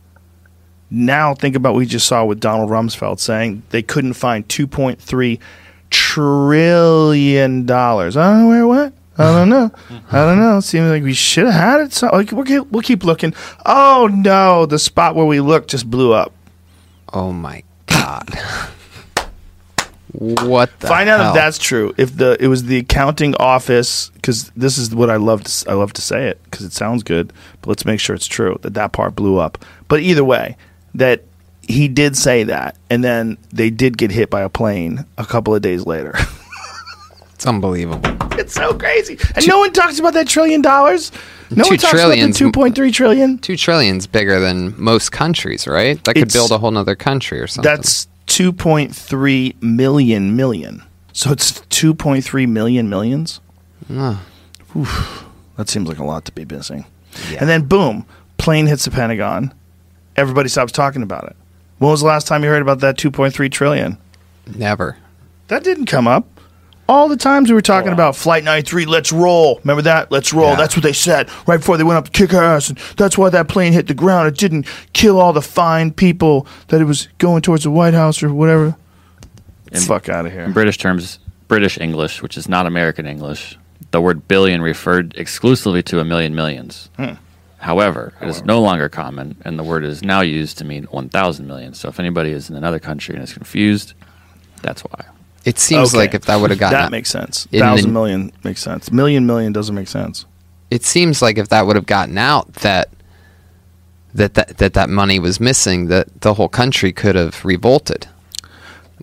[0.91, 5.39] Now think about what we just saw with Donald Rumsfeld saying they couldn't find 2.3
[5.91, 8.17] trillion dollars.
[8.17, 8.96] Oh, I don't know where went.
[9.19, 9.71] I don't know.
[10.13, 10.59] I don't know.
[10.59, 11.93] It seems like we should have had it.
[11.93, 13.35] So like, we'll, keep, we'll keep looking.
[13.65, 16.33] Oh no, the spot where we looked just blew up.
[17.13, 18.29] Oh my god.
[20.13, 21.31] what the Find out hell?
[21.31, 21.95] if that's true.
[21.97, 25.67] If the it was the accounting office, because this is what I love to s-
[25.67, 27.33] I love to say it because it sounds good.
[27.63, 29.65] But let's make sure it's true that that part blew up.
[29.89, 30.57] But either way,
[30.95, 31.23] that
[31.63, 35.55] he did say that, and then they did get hit by a plane a couple
[35.55, 36.15] of days later.
[37.37, 38.01] It's unbelievable.
[38.39, 41.13] it's so crazy, and no one talks about that trillion dollars.
[41.51, 43.39] No Two one talks about the two point three trillion.
[43.39, 46.03] Two trillion's bigger than most countries, right?
[46.05, 47.71] That could It's- build a whole other country or something.
[47.71, 50.83] That's two point three million million.
[51.13, 53.41] So it's two point three million millions.
[54.75, 55.25] Oof,
[55.57, 56.87] that seems like a lot to be missing.
[57.39, 58.07] And then boom,
[58.39, 59.53] plane hits the Pentagon.
[60.17, 61.37] Everybody stops talking about it.
[61.79, 63.99] When was the last time you heard about that 2.3 trillion?
[64.55, 64.97] Never.
[65.49, 66.27] That didn't come up.
[66.89, 69.59] All the times we were talking about Flight 93, let's roll.
[69.65, 70.13] Remember that?
[70.13, 70.55] Let's roll.
[70.55, 72.69] That's what they said right before they went up to kick our ass.
[72.69, 74.29] And that's why that plane hit the ground.
[74.29, 78.23] It didn't kill all the fine people that it was going towards the White House
[78.23, 78.77] or whatever.
[79.73, 80.43] Fuck out of here.
[80.43, 81.19] In British terms,
[81.49, 83.59] British English, which is not American English,
[83.91, 86.89] the word billion referred exclusively to a million millions.
[86.97, 87.15] Hmm.
[87.59, 91.47] However, it is no longer common, and the word is now used to mean 1,000
[91.49, 91.75] million.
[91.75, 93.95] So if anybody is in another country and is confused,
[94.63, 95.07] that's why.
[95.47, 95.99] It seems Okay.
[95.99, 97.47] like if that would have gotten That makes sense.
[97.51, 98.93] Thousand the- million makes sense.
[98.93, 100.27] Million million doesn't make sense.
[100.71, 102.89] it seems like if that would have gotten out that
[104.15, 108.09] that that that, that money was missing, that the whole country could have revolted.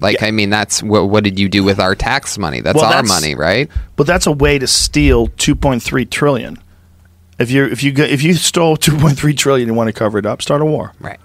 [0.02, 2.60] Like I mean, that's what what did you do with our tax money?
[2.62, 3.70] That's Well, our that's- money, right?
[3.96, 6.58] But that's a way to steal 2.3 trillion.
[7.40, 10.42] If you if you if you stole 2.3 trillion and want to cover it up,
[10.42, 10.94] start a war.
[11.00, 11.20] Right.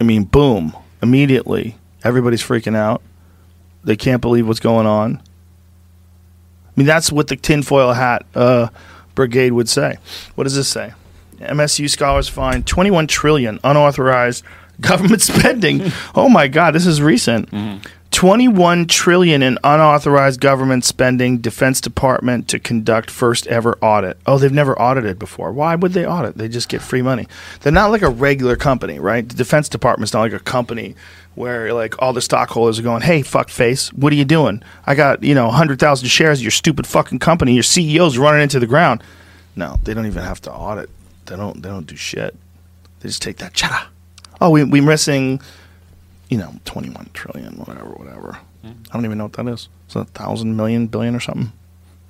[0.00, 3.02] I mean, boom, immediately everybody's freaking out.
[3.84, 5.16] They can't believe what's going on.
[5.16, 8.68] I mean, that's what the tinfoil hat uh,
[9.14, 9.98] brigade would say.
[10.34, 10.92] What does this say?
[11.38, 14.44] MSU scholars find 21 trillion unauthorized
[14.80, 15.92] government spending.
[16.14, 17.48] oh my God, this is recent.
[18.12, 24.52] 21 trillion in unauthorized government spending defense department to conduct first ever audit oh they've
[24.52, 27.26] never audited before why would they audit they just get free money
[27.60, 30.94] they're not like a regular company right the defense department's not like a company
[31.34, 34.62] where like all the stockholders are going hey fuck face what are you doing?
[34.86, 37.54] I got you know 100000 shares of your stupid fucking company.
[37.54, 39.02] Your ceo's running into the ground.
[39.56, 40.90] No they don't even have to audit.
[41.26, 42.36] They don't they don't do shit.
[43.00, 43.86] They just take that chata
[44.40, 45.40] oh we, we're missing
[46.32, 48.38] you know, 21 trillion, whatever, whatever.
[48.64, 48.84] Mm-hmm.
[48.88, 49.68] I don't even know what that is.
[49.86, 51.52] Is that a thousand million billion or something?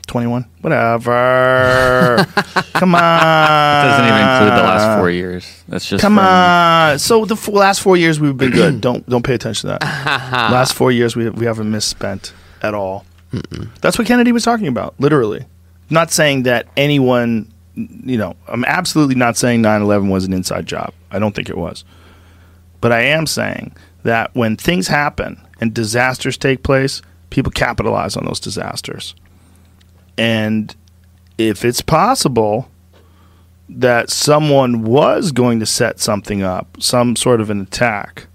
[0.07, 0.44] 21?
[0.61, 2.26] Whatever.
[2.74, 3.00] Come on.
[3.00, 5.64] It doesn't even include the last four years.
[5.68, 6.98] That's just Come from- on.
[6.98, 8.80] So the f- last four years we've been good.
[8.80, 9.82] don't don't pay attention to that.
[10.53, 12.32] last four years we we haven't misspent
[12.62, 13.05] at all.
[13.80, 15.46] That's what Kennedy was talking about, literally.
[15.88, 20.92] Not saying that anyone, you know, I'm absolutely not saying 9/11 was an inside job.
[21.11, 21.84] I don't think it was.
[22.82, 27.00] But I am saying that when things happen and disasters take place,
[27.30, 29.14] people capitalize on those disasters.
[30.16, 30.74] And
[31.38, 32.68] if it's possible
[33.68, 38.26] that someone was going to set something up, some sort of an attack,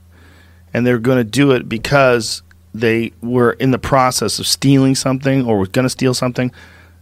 [0.73, 2.41] and they're going to do it because
[2.73, 6.51] they were in the process of stealing something or were going to steal something,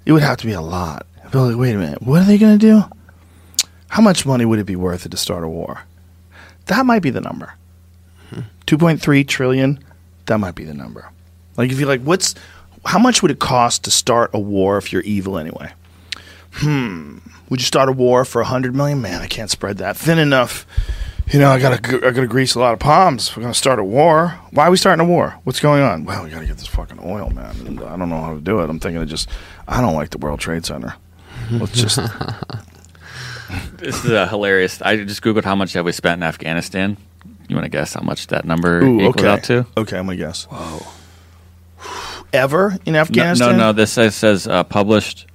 [0.05, 1.05] it would have to be a lot.
[1.23, 2.83] I'd be like, wait a minute, what are they going to do?
[3.89, 5.81] How much money would it be worth it to start a war?
[6.65, 7.53] That might be the number.
[8.29, 8.41] Hmm.
[8.67, 9.83] 2.3 trillion,
[10.25, 11.09] that might be the number.
[11.57, 12.35] Like if you're like, what's
[12.85, 15.73] how much would it cost to start a war if you're evil anyway?
[16.53, 17.17] Hmm.
[17.49, 19.01] Would you start a war for a 100 million?
[19.01, 20.65] Man, I can't spread that thin enough.
[21.31, 23.35] You know, I gotta I gotta grease a lot of palms.
[23.35, 24.39] We're gonna start a war.
[24.51, 25.39] Why are we starting a war?
[25.43, 26.05] What's going on?
[26.05, 27.55] Well, we gotta get this fucking oil, man.
[27.65, 28.69] And I don't know how to do it.
[28.69, 29.27] I'm thinking of just
[29.67, 30.95] I don't like the World Trade Center.
[31.51, 31.97] Let's just
[33.77, 34.81] This is a hilarious.
[34.81, 36.97] I just googled how much have we spent in Afghanistan.
[37.47, 39.27] You want to guess how much that number Ooh, equals okay.
[39.27, 39.65] out to?
[39.77, 40.45] Okay, I'm gonna guess.
[40.45, 40.85] Whoa.
[42.35, 43.57] Ever in Afghanistan?
[43.57, 43.71] no, no.
[43.73, 45.27] This says, says uh, published.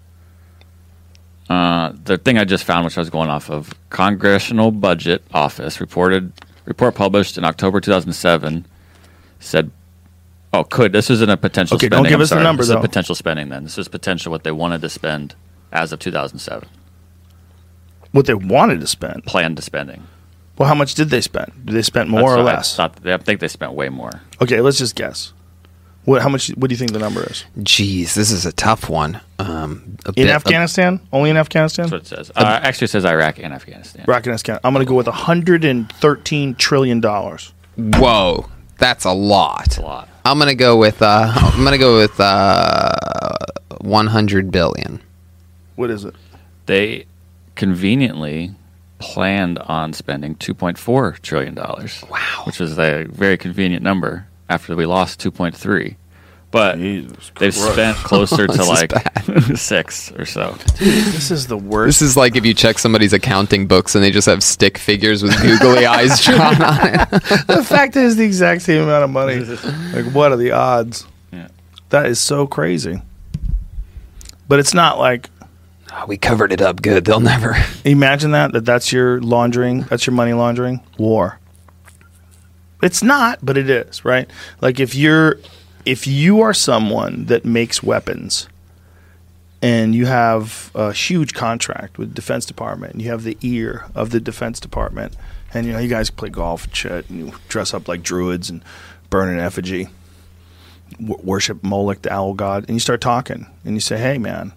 [1.48, 5.80] Uh, the thing I just found, which I was going off of, Congressional Budget Office
[5.80, 6.32] reported
[6.64, 8.66] report published in October 2007
[9.40, 9.70] said,
[10.52, 11.86] "Oh, could this isn't a potential spending.
[11.88, 12.04] Okay, spending?
[12.04, 12.44] don't give I'm us the sorry.
[12.44, 12.80] number, This is though.
[12.80, 13.48] potential spending.
[13.48, 15.34] Then this is potential what they wanted to spend
[15.72, 16.68] as of 2007.
[18.12, 20.04] What they wanted to spend, planned to spending.
[20.58, 21.52] Well, how much did they spend?
[21.64, 22.76] Did they spend more That's or what I less?
[22.76, 24.10] thought- I think they spent way more.
[24.42, 25.32] Okay, let's just guess.
[26.06, 26.22] What?
[26.22, 26.48] How much?
[26.50, 27.44] What do you think the number is?
[27.58, 29.20] Jeez, this is a tough one.
[29.38, 31.00] Um, a In bit- Afghanistan?
[31.12, 31.84] Only in Afghanistan?
[31.90, 32.30] That's what it says.
[32.34, 34.04] Uh, actually, it says Iraq and Afghanistan.
[34.08, 34.60] Iraq and Afghanistan.
[34.64, 37.52] I'm going to go with 113 trillion dollars.
[37.76, 38.48] Whoa,
[38.78, 39.78] that's a lot.
[39.78, 40.08] a lot.
[40.24, 42.94] I'm gonna go with uh, I'm gonna go with uh,
[43.80, 45.00] 100 billion.
[45.76, 46.14] What is it?
[46.66, 47.06] They
[47.54, 48.54] conveniently
[48.98, 52.04] planned on spending 2.4 trillion dollars.
[52.10, 55.96] Wow, which is a very convenient number after we lost 2.3.
[56.50, 56.78] But
[57.38, 58.92] they've spent closer to like
[59.56, 60.56] six or so.
[60.78, 62.00] This is the worst.
[62.00, 65.22] This is like if you check somebody's accounting books and they just have stick figures
[65.22, 67.10] with googly eyes drawn on it.
[67.46, 69.36] the fact is the exact same amount of money.
[69.94, 71.06] Like, what are the odds?
[71.32, 71.48] Yeah.
[71.90, 73.00] That is so crazy.
[74.48, 75.30] But it's not like
[75.92, 77.04] Oh, we covered it up good.
[77.04, 77.56] They'll never.
[77.84, 81.38] imagine that that that's your laundering, that's your money laundering war.
[82.82, 84.28] It's not, but it is, right?
[84.60, 85.38] Like if you're
[85.84, 88.48] if you are someone that makes weapons
[89.62, 93.86] and you have a huge contract with the Defense Department and you have the ear
[93.94, 95.14] of the Defense Department
[95.52, 98.48] and you know you guys play golf and shit and you dress up like druids
[98.50, 98.62] and
[99.10, 99.88] burn an effigy.
[100.92, 104.52] w- worship Moloch, the owl god, and you start talking and you say, "Hey, man,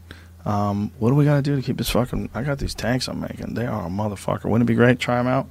[0.45, 2.30] um, what do we got to do to keep this fucking?
[2.34, 3.53] I got these tanks I'm making.
[3.55, 4.45] They are a motherfucker.
[4.45, 4.99] Wouldn't it be great?
[4.99, 5.47] Try them out.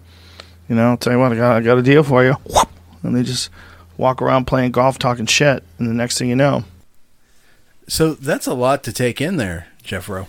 [0.69, 2.33] You know, tell you what, I got, I got a deal for you.
[2.33, 2.69] Whoop.
[3.03, 3.51] And they just
[3.97, 6.65] walk around playing golf, talking shit, and the next thing you know,
[7.89, 10.27] So that's a lot to take in there, Jeffro.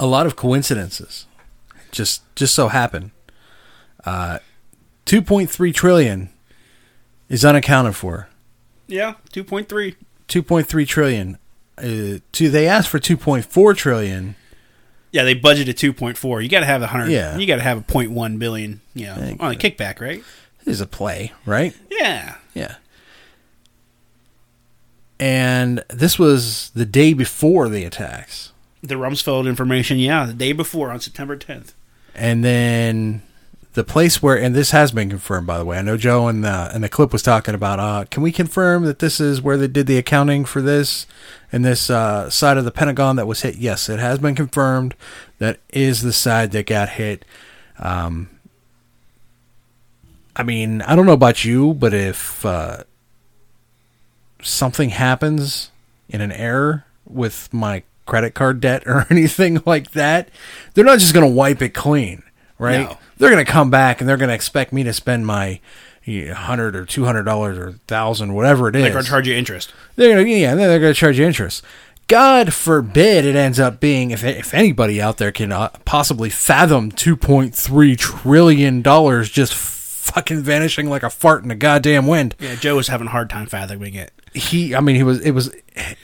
[0.00, 1.26] A lot of coincidences,
[1.92, 3.12] just just so happen.
[4.04, 4.38] Uh,
[5.04, 6.30] two point three trillion
[7.28, 8.28] is unaccounted for.
[8.88, 9.96] Yeah, two point three.
[10.26, 11.38] Two point three trillion.
[11.78, 14.34] Uh, to they asked for two point four trillion.
[15.12, 16.40] Yeah, they budgeted two point four.
[16.40, 17.10] You got to have a hundred.
[17.10, 17.36] Yeah.
[17.38, 18.80] you got to have a point one billion.
[18.94, 20.24] You know, on a kickback, right?
[20.64, 21.76] Is a play, right?
[21.90, 22.76] Yeah, Yeah.
[25.20, 28.52] And this was the day before the attacks.
[28.82, 29.98] the Rumsfeld information.
[29.98, 31.74] Yeah, the day before on September tenth.
[32.14, 33.22] And then
[33.74, 35.78] the place where, and this has been confirmed, by the way.
[35.78, 37.80] I know Joe in the in the clip was talking about.
[37.80, 41.06] Uh, can we confirm that this is where they did the accounting for this
[41.50, 43.56] and this uh, side of the Pentagon that was hit?
[43.56, 44.94] Yes, it has been confirmed.
[45.38, 47.24] That is the side that got hit.
[47.78, 48.28] Um,
[50.36, 52.84] I mean, I don't know about you, but if uh,
[54.42, 55.70] something happens
[56.08, 60.28] in an error with my credit card debt or anything like that,
[60.74, 62.22] they're not just going to wipe it clean,
[62.58, 62.88] right?
[62.88, 62.98] No.
[63.22, 65.60] They're going to come back and they're going to expect me to spend my
[66.04, 68.82] hundred or two hundred dollars or thousand, whatever it is.
[68.82, 69.72] They're going to charge you interest.
[69.94, 71.62] They're gonna, yeah, they're going to charge you interest.
[72.08, 76.90] God forbid it ends up being if if anybody out there can uh, possibly fathom
[76.90, 82.34] two point three trillion dollars just fucking vanishing like a fart in the goddamn wind.
[82.40, 84.12] Yeah, Joe was having a hard time fathoming it.
[84.34, 85.54] He, I mean, he was it was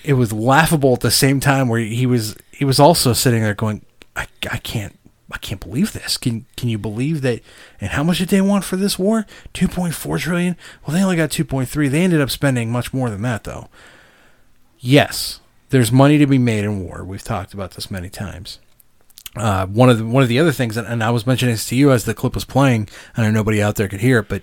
[0.04, 3.54] it was laughable at the same time where he was he was also sitting there
[3.54, 4.97] going, I, I can't
[5.30, 6.16] I can't believe this.
[6.16, 7.42] Can can you believe that?
[7.80, 9.26] And how much did they want for this war?
[9.52, 10.56] Two point four trillion.
[10.86, 11.88] Well, they only got two point three.
[11.88, 13.68] They ended up spending much more than that, though.
[14.78, 17.04] Yes, there's money to be made in war.
[17.04, 18.58] We've talked about this many times.
[19.36, 21.76] Uh, one of the one of the other things, and, I was mentioning this to
[21.76, 22.88] you as the clip was playing.
[23.16, 24.42] I know nobody out there could hear it, but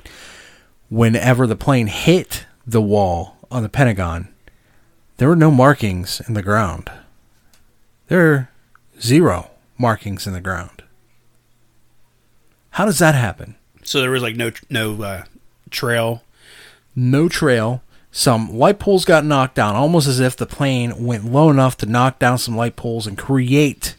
[0.89, 4.27] whenever the plane hit the wall on the Pentagon,
[5.17, 6.91] there were no markings in the ground.
[8.07, 8.51] There
[9.01, 10.84] zero markings in the ground.
[12.71, 13.55] How does that happen?
[13.84, 15.23] So there was like no no uh,
[15.69, 16.23] trail.
[16.95, 17.82] No trail.
[18.11, 21.86] Some light poles got knocked down, almost as if the plane went low enough to
[21.86, 23.95] knock down some light poles and create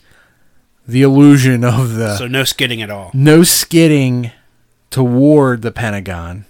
[0.88, 3.10] the illusion of the so no skidding at all.
[3.12, 4.30] no skidding
[4.90, 6.46] toward the Pentagon.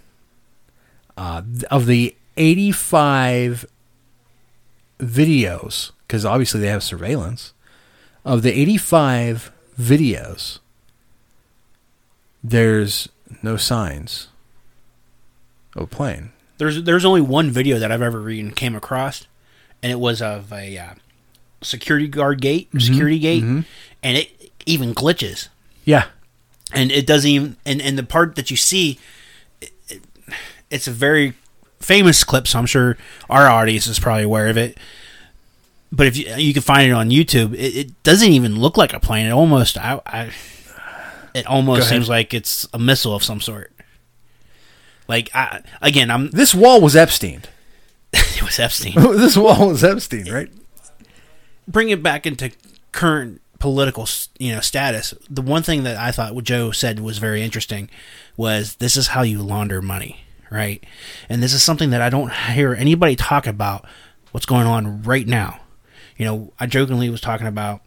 [1.17, 3.65] Uh, of the 85
[4.99, 7.55] videos, because obviously they have surveillance,
[8.27, 9.51] of the 85
[9.81, 10.59] videos,
[12.45, 13.09] there's
[13.43, 14.29] no signs
[15.75, 16.33] of a plane.
[16.59, 19.27] There's there's only one video that I've ever read and came across,
[19.83, 20.95] and it was of a uh,
[21.63, 23.65] security guard gate, Mhm, security gate, mhm.
[24.03, 25.49] and it even glitches.
[25.85, 26.07] Yeah.
[26.73, 28.99] and it doesn't even and, and the part that you see
[29.61, 30.03] it, it-
[30.69, 31.35] it's a very
[31.79, 32.99] famous clip so i'm sure
[33.31, 34.77] our audience is probably aware of it
[35.93, 38.93] but if you you can find it on youtube it, it doesn't even look like
[38.93, 39.27] a plane.
[39.27, 40.31] It almost i, I
[41.35, 43.71] it almost seems like it's a missile of some sort.
[45.07, 47.43] Like I, again i'm This wall was Epstein.
[48.13, 48.95] it was epstein.
[49.17, 50.51] This wall was Epstein, right?
[51.69, 52.53] bring it back into
[52.93, 54.09] current political
[54.39, 55.15] you know status.
[55.29, 57.91] The one thing that i thought what joe said was very interesting
[58.37, 60.85] was this is how you launder money right?
[61.29, 63.85] And this is something that i don't hear anybody talk about
[64.33, 65.61] what's going on right now
[66.17, 67.81] you know i jokingly was talking about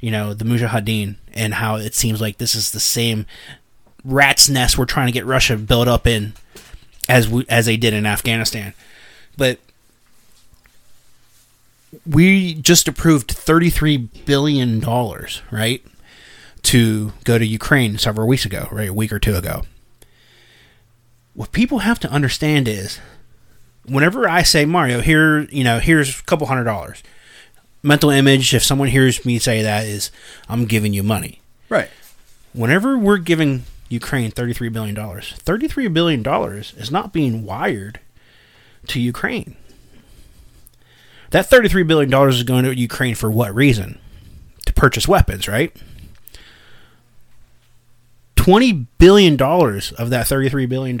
[0.00, 3.26] you know the mujahideen and how it seems like this is the same
[4.04, 6.32] rat's nest we're trying to get russia built up in
[7.08, 8.74] as we, as they did in afghanistan
[9.36, 9.58] but
[12.06, 14.80] we just approved $33 billion,
[15.50, 15.84] right?
[16.62, 18.88] To go to Ukraine several weeks ago, right?
[18.88, 19.62] A week or two ago.
[21.34, 23.00] What people have to understand is
[23.86, 27.02] whenever I say, Mario, here, you know, here's a couple hundred dollars.
[27.84, 30.10] Mental image, if someone hears me say that, is
[30.48, 31.40] I'm giving you money.
[31.68, 31.90] Right.
[32.54, 36.26] Whenever we're giving Ukraine $33 billion, $33 billion
[36.78, 38.00] is not being wired
[38.86, 39.54] to Ukraine.
[41.30, 43.98] That $33 billion is going to Ukraine for what reason?
[44.64, 45.76] To purchase weapons, right?
[48.36, 50.98] $20 billion of that $33 billion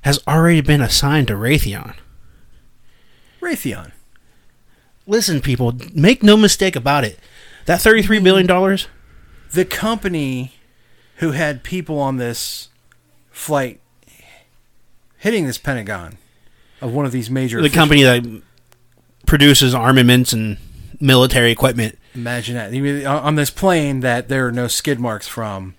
[0.00, 1.94] has already been assigned to Raytheon.
[3.40, 3.92] Raytheon.
[5.06, 7.18] Listen, people, make no mistake about it.
[7.66, 8.78] That $33 billion,
[9.52, 10.54] The company
[11.16, 12.68] who had people on this
[13.30, 13.80] flight
[15.18, 16.18] hitting this Pentagon
[16.80, 18.42] of one of these major the company that
[19.26, 20.58] produces armaments and
[21.00, 21.98] military equipment.
[22.14, 25.74] Imagine that mean, on this plane that there are no skid marks from.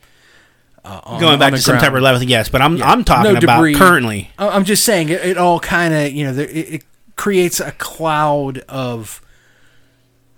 [0.83, 2.89] Uh, on, Going back to September 11th, yes, but I'm Yeah.
[2.91, 3.75] I'm talking No about debris.
[3.75, 4.31] currently.
[4.37, 6.83] I'm just saying it, it all kind of you know there, it, it
[7.15, 9.21] creates a cloud of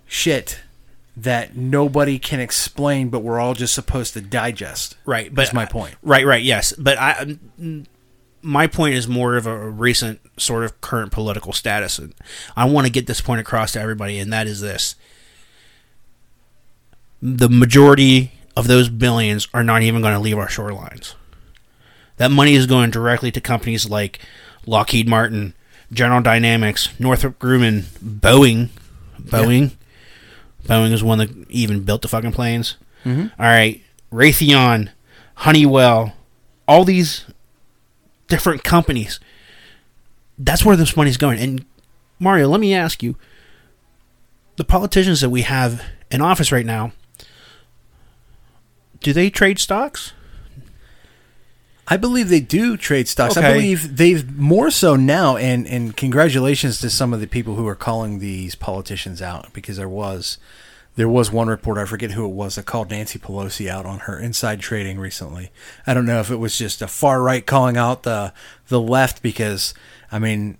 [0.06, 0.60] shit
[1.16, 4.96] that nobody can explain, but we're all just supposed to digest.
[5.04, 5.96] Right, That's but my point.
[6.02, 7.38] Right, right, yes, but I,
[8.40, 12.14] my point is more of a recent sort of current political status, and
[12.56, 14.94] I want to get this point across to everybody, and that is this:
[17.20, 21.14] the majority of those billions are not even going to leave our shorelines.
[22.16, 24.20] That money is going directly to companies like
[24.66, 25.54] Lockheed Martin,
[25.92, 28.68] General Dynamics, Northrop Grumman, Boeing.
[29.20, 29.72] Boeing.
[30.64, 32.76] Boeing is one that even built the fucking planes.
[33.04, 33.32] Mhm.
[33.38, 33.82] All right,
[34.12, 34.90] Raytheon,
[35.36, 36.14] Honeywell,
[36.66, 37.24] all these
[38.26, 39.18] different companies.
[40.38, 41.38] That's where this money's going.
[41.38, 41.64] And
[42.18, 43.16] Mario, let me ask you:
[44.56, 46.92] the politicians that we have in office right now,
[49.00, 50.12] do they trade stocks?
[51.90, 53.36] I believe they do trade stocks.
[53.36, 57.66] I believe they've more so now, and and congratulations to some of the people who
[57.66, 60.38] are calling these politicians out because there was
[60.96, 64.00] there was one report I forget who it was that called Nancy Pelosi out on
[64.00, 65.50] her inside trading recently.
[65.86, 68.34] I don't know if it was just a far right calling out the
[68.66, 69.72] the left because
[70.12, 70.58] I mean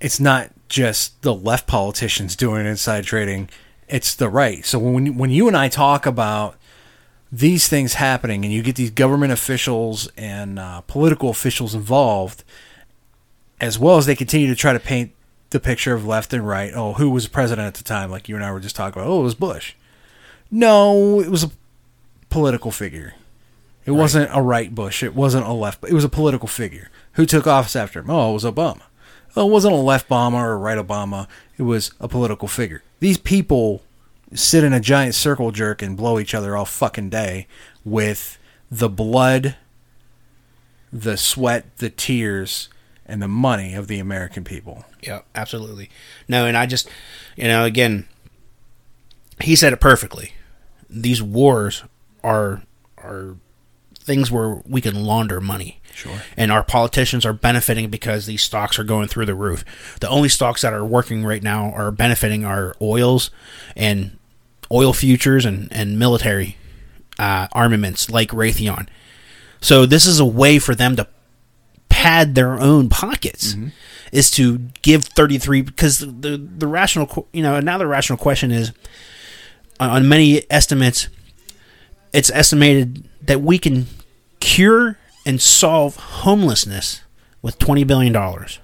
[0.00, 3.48] it's not just the left politicians doing inside trading;
[3.88, 4.66] it's the right.
[4.66, 6.56] So when when you and I talk about
[7.30, 12.44] these things happening and you get these government officials and uh, political officials involved,
[13.60, 15.12] as well as they continue to try to paint
[15.50, 16.72] the picture of left and right.
[16.74, 18.10] Oh, who was president at the time?
[18.10, 19.10] Like you and I were just talking about.
[19.10, 19.74] Oh, it was Bush.
[20.50, 21.50] No, it was a
[22.30, 23.14] political figure.
[23.84, 25.02] It wasn't a right Bush.
[25.02, 25.82] It wasn't a left.
[25.84, 26.90] It was a political figure.
[27.12, 28.10] Who took office after him?
[28.10, 28.82] Oh, it was Obama.
[29.34, 31.26] Oh, it wasn't a left Obama or a right Obama.
[31.56, 32.82] It was a political figure.
[33.00, 33.82] These people
[34.34, 37.46] sit in a giant circle jerk and blow each other all fucking day
[37.84, 38.38] with
[38.70, 39.56] the blood,
[40.92, 42.68] the sweat, the tears,
[43.06, 44.84] and the money of the American people.
[45.02, 45.90] Yeah, absolutely.
[46.28, 46.88] No, and I just,
[47.36, 48.06] you know, again,
[49.40, 50.34] he said it perfectly.
[50.90, 51.84] These wars
[52.22, 52.62] are
[52.98, 53.36] are
[54.08, 55.80] things where we can launder money.
[55.94, 56.22] Sure.
[56.36, 59.64] And our politicians are benefiting because these stocks are going through the roof.
[60.00, 63.30] The only stocks that are working right now are benefiting our oils
[63.76, 64.18] and
[64.72, 66.56] oil futures and, and military
[67.18, 68.88] uh, armaments like Raytheon.
[69.60, 71.06] So this is a way for them to
[71.88, 73.56] pad their own pockets
[74.12, 78.72] is to give 33 because the the rational you know another rational question is
[79.80, 81.08] on many estimates
[82.12, 83.86] it's estimated that we can
[84.48, 87.02] cure and solve homelessness
[87.42, 88.58] with 20 billion dollars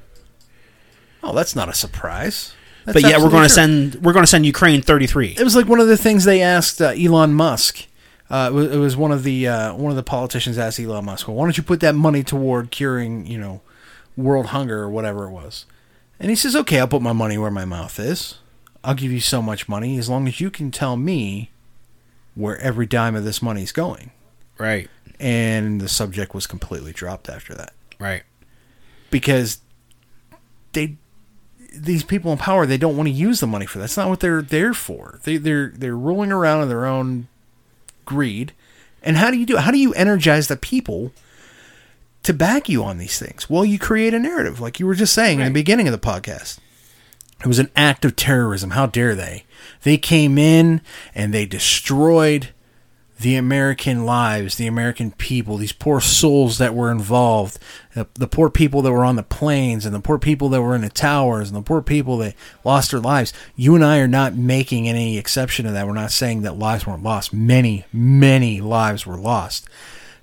[1.27, 2.53] Oh, that's not a surprise.
[2.85, 5.57] That's but yeah we're going to send we're going to send Ukraine 33 It was
[5.57, 7.87] like one of the things they asked uh, Elon Musk.
[8.29, 11.05] Uh, it, was, it was one of the uh, one of the politicians asked Elon
[11.07, 13.63] Musk, "Well, why don't you put that money toward curing, you know,
[14.17, 15.65] world hunger or whatever it was?"
[16.21, 18.39] And he says, "Okay, I'll put my money where my mouth is.
[18.83, 21.51] I'll give you so much money as long as you can tell me
[22.35, 24.11] where every dime of this money is going."
[24.59, 24.89] Right.
[25.21, 27.73] And the subject was completely dropped after that.
[27.99, 28.23] Right.
[29.11, 29.59] Because
[30.73, 30.97] they
[31.77, 33.85] these people in power they don't want to use the money for that.
[33.85, 35.21] That's not what they're there for.
[35.25, 37.29] They they're they're rolling around in their own
[38.05, 38.53] greed.
[39.03, 39.61] And how do you do it?
[39.61, 41.13] How do you energize the people
[42.23, 43.51] to back you on these things?
[43.51, 45.99] Well, you create a narrative, like you were just saying in the beginning of the
[45.99, 46.59] podcast.
[47.41, 48.71] It was an act of terrorism.
[48.71, 49.45] How dare they?
[49.83, 50.81] They came in
[51.15, 52.49] and they destroyed
[53.21, 57.59] the American lives, the American people, these poor souls that were involved,
[57.95, 60.75] the, the poor people that were on the planes, and the poor people that were
[60.75, 62.35] in the towers, and the poor people that
[62.65, 63.33] lost their lives.
[63.55, 65.87] You and I are not making any exception to that.
[65.87, 67.33] We're not saying that lives weren't lost.
[67.33, 69.69] Many, many lives were lost.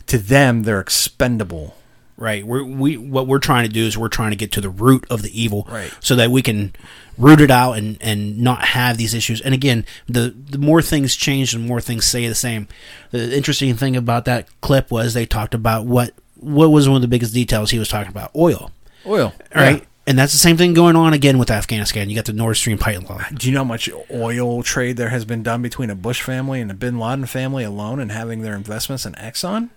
[0.07, 1.75] To them, they're expendable.
[2.21, 2.45] Right.
[2.45, 5.07] We're, we what we're trying to do is we're trying to get to the root
[5.09, 5.91] of the evil, Right.
[6.01, 6.71] So that we can
[7.17, 9.41] root it out and, and not have these issues.
[9.41, 12.67] And again, the the more things change, the more things stay the same.
[13.09, 17.01] The interesting thing about that clip was they talked about what what was one of
[17.01, 18.69] the biggest details he was talking about oil.
[19.07, 19.33] Oil.
[19.55, 19.79] Right.
[19.79, 19.85] Yeah.
[20.05, 22.07] And that's the same thing going on again with Afghanistan.
[22.07, 23.33] You got the Nord Stream pipeline.
[23.33, 26.61] Do you know how much oil trade there has been done between a Bush family
[26.61, 29.71] and a Bin Laden family alone and having their investments in Exxon?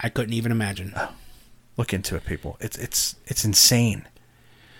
[0.00, 0.92] I couldn't even imagine.
[0.96, 1.10] Oh.
[1.76, 2.56] Look into it, people.
[2.60, 4.06] It's it's it's insane.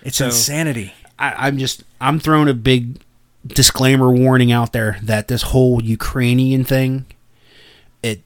[0.03, 0.93] It's So- insanity.
[1.19, 2.99] I, I'm just I'm throwing a big
[3.45, 7.05] disclaimer warning out there that this whole Ukrainian thing,
[8.03, 8.21] it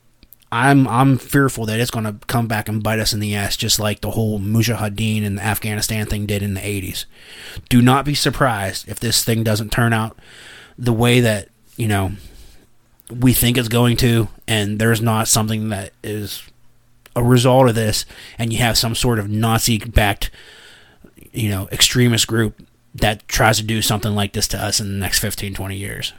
[0.51, 3.55] I'm I'm fearful that it's going to come back and bite us in the ass,
[3.55, 7.05] just like the whole Mujahideen and the Afghanistan thing did in the 80s.
[7.69, 10.17] Do not be surprised if this thing doesn't turn out
[10.77, 11.47] the way that
[11.77, 12.11] you know
[13.09, 16.43] we think it's going to, and there's not something that is
[17.15, 18.05] a result of this,
[18.37, 20.31] and you have some sort of Nazi-backed,
[21.31, 24.97] you know, extremist group that tries to do something like this to us in the
[24.99, 26.13] next 15, 20 years.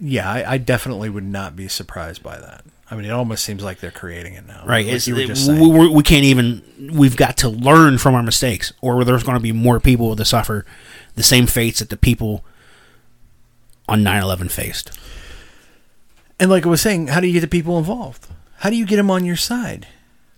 [0.00, 2.64] Yeah, I, I definitely would not be surprised by that.
[2.90, 4.62] I mean, it almost seems like they're creating it now.
[4.64, 4.86] Right.
[4.86, 6.62] Like you were it- just we, we- can't even.
[6.94, 10.24] We've got to learn from our mistakes, or there's going to be more people to
[10.24, 10.64] suffer
[11.16, 12.44] the same fates that the people
[13.88, 14.96] on 9/11 faced.
[16.40, 18.26] And like I was saying, how do you get the people involved?
[18.58, 19.86] How do you get them on your side?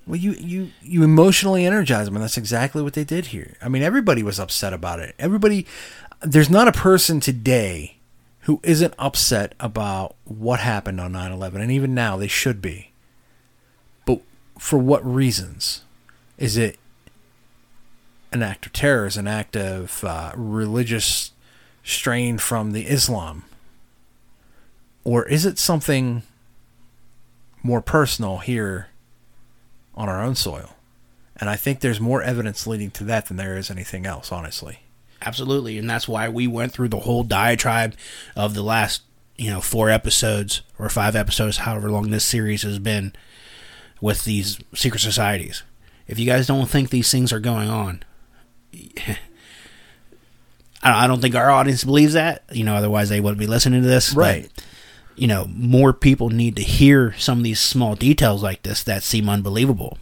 [0.06, 3.56] Well, you you you emotionally energize them, and that's exactly what they did here.
[3.62, 5.14] I mean, everybody was upset about it.
[5.18, 5.66] Everybody,
[6.20, 7.96] there's not a person today
[8.40, 12.92] who isn't upset about what happened on 9/11, and even now they should be.
[14.04, 14.20] But
[14.58, 15.82] for what reasons?
[16.36, 16.78] Is it
[18.32, 19.06] an act of terror?
[19.06, 21.32] Is an act of uh, religious
[21.84, 23.44] strain from the Islam?
[25.04, 26.22] Or is it something
[27.62, 28.88] more personal here
[29.94, 30.76] on our own soil?
[31.36, 34.80] And I think there's more evidence leading to that than there is anything else, honestly.
[35.22, 37.94] Absolutely, and that's why we went through the whole diatribe
[38.36, 39.02] of the last,
[39.36, 43.12] you know, four episodes or five episodes, however long this series has been,
[44.00, 45.62] with these secret societies.
[46.06, 48.02] If you guys don't think these things are going on,
[50.82, 52.42] I I don't think our audience believes that.
[52.50, 54.14] You know, otherwise they wouldn't be listening to this.
[54.14, 54.50] but, Right.
[55.16, 59.02] You know, more people need to hear some of these small details like this that
[59.02, 59.98] seem unbelievable.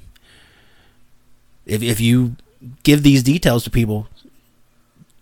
[1.66, 2.36] If if you
[2.82, 4.09] give these details to people,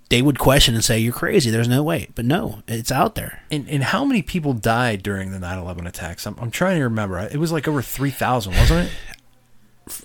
[0.09, 1.51] they would question and say you're crazy.
[1.51, 2.09] There's no way.
[2.14, 3.43] But no, it's out there.
[3.51, 6.26] And, and how many people died during the 9 11 attacks?
[6.26, 7.18] I'm, I'm trying to remember.
[7.18, 8.93] It was like over 3,000, wasn't it?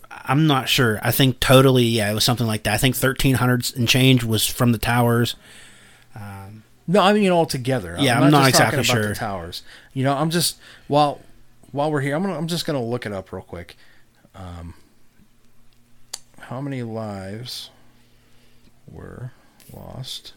[0.09, 0.99] I'm not sure.
[1.03, 2.73] I think totally, yeah, it was something like that.
[2.73, 5.35] I think 1300 and change was from the towers.
[6.91, 7.95] No, I mean all together.
[7.97, 9.13] Yeah, I'm not just talking exactly about sure.
[9.13, 9.63] The towers.
[9.93, 11.21] You know, I'm just while
[11.71, 13.77] while we're here, I'm gonna I'm just gonna look it up real quick.
[14.35, 14.73] Um,
[16.37, 17.69] how many lives
[18.91, 19.31] were
[19.71, 20.33] lost?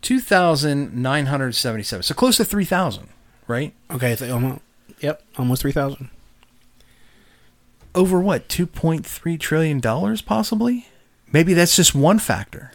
[0.00, 2.02] Two thousand nine hundred seventy-seven.
[2.02, 3.08] So close to three thousand,
[3.50, 3.74] right?
[3.90, 4.60] Okay, th- almost,
[5.00, 6.08] yep, almost 3,000.
[7.94, 10.86] over what 2.3 trillion dollars possibly?
[11.32, 12.72] Maybe that's just one factor.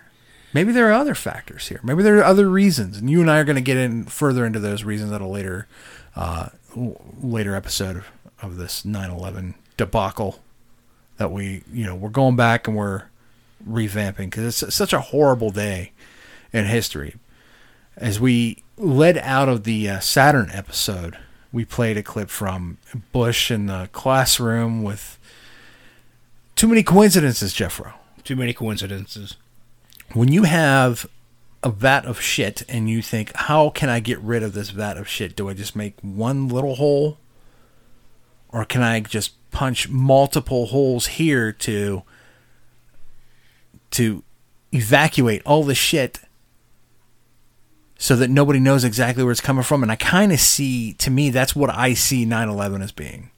[0.53, 1.79] Maybe there are other factors here.
[1.83, 2.97] Maybe there are other reasons.
[2.97, 5.27] And you and i are going to get in further into those reasons at a
[5.27, 5.67] later
[6.15, 6.49] uh,
[7.21, 8.05] later episode of,
[8.41, 10.39] of this 9-11 debacle
[11.17, 13.03] that we you know we're going back and we're
[13.67, 15.91] revamping because it's such a horrible day
[16.53, 17.15] in history
[17.97, 21.17] as we led out of the uh, Saturn episode,
[21.51, 22.77] we played a clip from
[23.11, 25.17] Bush in the classroom with
[26.55, 27.93] too many coincidences, Jeffro.
[28.23, 29.37] Too many coincidences.
[30.13, 31.05] When you have
[31.63, 34.97] a vat of shit and you think, how can I get rid of this vat
[34.97, 35.35] of shit?
[35.35, 37.17] Do I just make one little hole?
[38.49, 42.03] Or can I just punch multiple holes here to
[43.91, 44.23] to
[44.73, 46.19] evacuate all the shit
[48.05, 49.81] so that nobody knows exactly where it's coming from.
[49.81, 53.31] And I kind of see, to me, that's what I see 9 11 as being.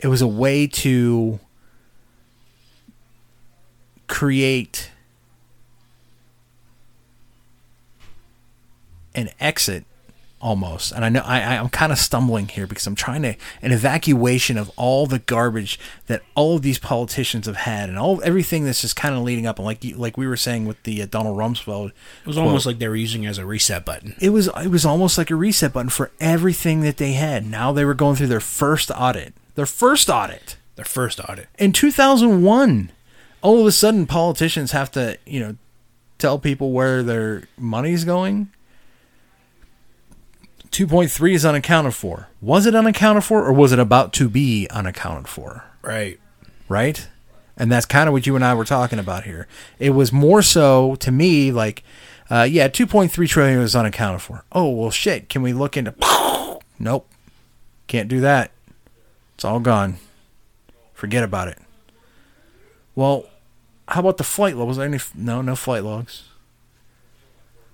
[0.00, 1.38] It was a way to
[4.08, 4.90] create
[9.14, 9.84] an exit
[10.46, 13.72] almost and i know I, i'm kind of stumbling here because i'm trying to an
[13.72, 18.64] evacuation of all the garbage that all of these politicians have had and all everything
[18.64, 21.06] that's just kind of leading up and like like we were saying with the uh,
[21.06, 24.14] donald rumsfeld It was almost like they were using it as a reset button.
[24.20, 27.44] it was it was almost like a reset button for everything that they had.
[27.44, 29.34] Now they were going through their first audit.
[29.56, 30.56] Their first audit.
[30.76, 31.48] Their first audit.
[31.58, 32.92] In 2001,
[33.42, 35.56] all of a sudden politicians have to, you know,
[36.18, 38.50] tell people where their money's going.
[40.76, 42.28] 2.3 is unaccounted for.
[42.42, 45.64] Was it unaccounted for or was it about to be unaccounted for?
[45.80, 46.20] Right.
[46.68, 47.08] Right?
[47.56, 49.48] And that's kind of what you and I were talking about here.
[49.78, 51.82] It was more so to me like,
[52.28, 54.44] uh, yeah, 2.3 trillion was unaccounted for.
[54.52, 55.30] Oh, well, shit.
[55.30, 55.94] Can we look into.
[56.78, 57.08] Nope.
[57.86, 58.50] Can't do that.
[59.34, 59.96] It's all gone.
[60.92, 61.56] Forget about it.
[62.94, 63.24] Well,
[63.88, 64.68] how about the flight log?
[64.68, 64.98] Was there any.
[65.14, 66.24] No, no flight logs.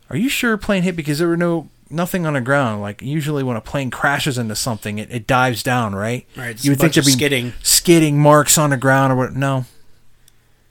[0.08, 2.80] Are you sure plane hit because there were no nothing on the ground.
[2.82, 6.26] Like usually when a plane crashes into something, it, it dives down, right?
[6.36, 7.52] Right, You would think there'd be skidding.
[7.62, 9.34] skidding marks on the ground or what?
[9.36, 9.66] No,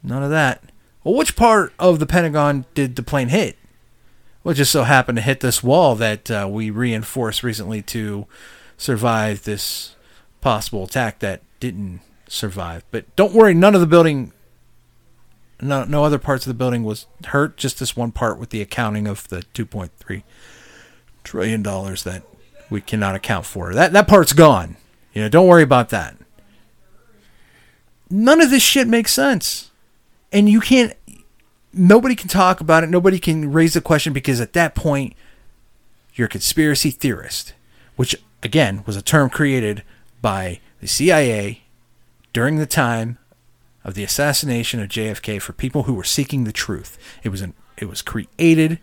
[0.03, 0.64] none of that.
[1.03, 3.57] Well, which part of the Pentagon did the plane hit?
[4.43, 8.26] Well, it just so happened to hit this wall that uh, we reinforced recently to
[8.77, 9.95] survive this
[10.41, 12.84] possible attack that didn't survive.
[12.91, 14.31] But don't worry, none of the building,
[15.61, 17.57] no, no other parts of the building was hurt.
[17.57, 20.23] Just this one part with the accounting of the 2.3
[21.23, 22.23] trillion dollars that
[22.69, 23.73] we cannot account for.
[23.73, 24.77] That that part's gone.
[25.14, 26.15] You know, don't worry about that.
[28.10, 29.72] None of this shit makes sense.
[30.31, 30.93] And you can't
[31.73, 32.89] nobody can talk about it.
[32.89, 35.14] Nobody can raise the question because at that point
[36.14, 37.53] you're a conspiracy theorist,
[37.95, 39.84] which again was a term created
[40.22, 41.61] by the CIA
[42.34, 43.18] during the time
[43.84, 46.98] of the assassination of JFK for people who were seeking the truth.
[47.23, 48.80] It was an, it was created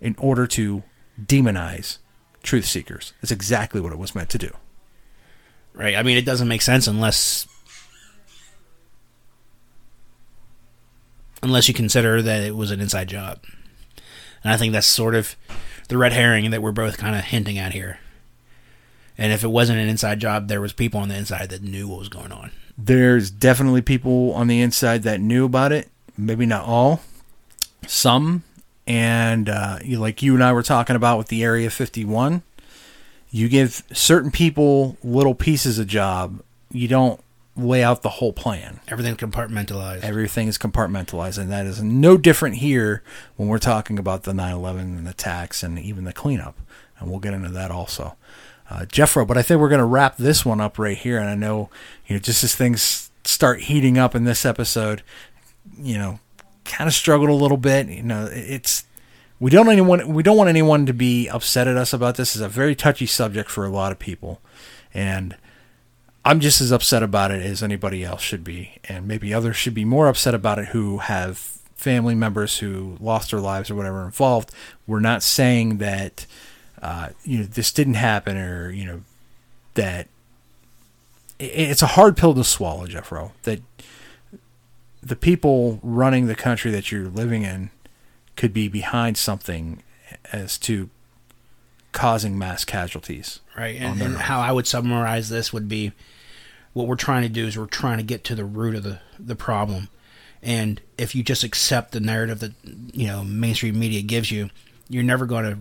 [0.00, 0.82] in order to
[1.20, 1.98] demonize
[2.42, 3.12] truth seekers.
[3.20, 4.50] That's exactly what it was meant to do.
[5.74, 5.96] Right.
[5.96, 7.46] I mean, it doesn't make sense unless
[11.42, 13.40] unless you consider that it was an inside job.
[14.44, 15.36] And I think that's sort of
[15.88, 17.98] the red herring that we're both kind of hinting at here.
[19.18, 21.88] And if it wasn't an inside job, there was people on the inside that knew
[21.88, 22.50] what was going on.
[22.78, 25.90] There's definitely people on the inside that knew about it.
[26.16, 27.02] Maybe not all,
[27.86, 28.42] some.
[28.86, 32.42] And uh, you, like you and I were talking about with the Area 51,
[33.30, 36.42] you give certain people little pieces of job.
[36.70, 37.20] You don't
[37.56, 38.80] lay out the whole plan.
[38.88, 40.02] Everything's compartmentalized.
[40.02, 43.02] Everything is compartmentalized, and that is no different here
[43.36, 46.56] when we're talking about the 9/11 and the attacks and even the cleanup.
[46.98, 48.16] And we'll get into that also,
[48.70, 49.26] uh, Jeffro.
[49.26, 51.18] But I think we're going to wrap this one up right here.
[51.18, 51.68] And I know,
[52.06, 55.02] you know, just as things start heating up in this episode,
[55.78, 56.20] you know,
[56.64, 57.88] kind of struggled a little bit.
[57.88, 58.84] You know, it's
[59.40, 62.34] we don't anyone we don't want anyone to be upset at us about this.
[62.34, 64.40] It's a very touchy subject for a lot of people,
[64.94, 65.36] and
[66.24, 69.74] I'm just as upset about it as anybody else should be, and maybe others should
[69.74, 71.38] be more upset about it who have
[71.74, 74.52] family members who lost their lives or whatever involved.
[74.86, 76.26] We're not saying that
[76.80, 79.00] uh, you know this didn't happen or you know
[79.74, 80.08] that
[81.38, 83.32] it's a hard pill to swallow, Jeffro.
[83.42, 83.60] That
[85.02, 87.70] the people running the country that you're living in
[88.36, 89.82] could be behind something
[90.32, 90.88] as to
[91.90, 93.40] causing mass casualties.
[93.56, 93.76] Right.
[93.76, 95.92] And, and how I would summarize this would be
[96.72, 99.00] what we're trying to do is we're trying to get to the root of the,
[99.18, 99.88] the problem.
[100.42, 102.52] And if you just accept the narrative that,
[102.92, 104.50] you know, mainstream media gives you,
[104.88, 105.58] you're never going to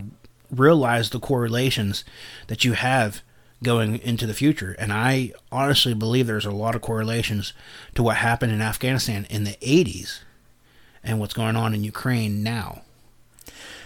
[0.55, 2.03] realize the correlations
[2.47, 3.21] that you have
[3.63, 4.75] going into the future.
[4.79, 7.53] And I honestly believe there's a lot of correlations
[7.95, 10.21] to what happened in Afghanistan in the 80s
[11.03, 12.81] and what's going on in Ukraine now.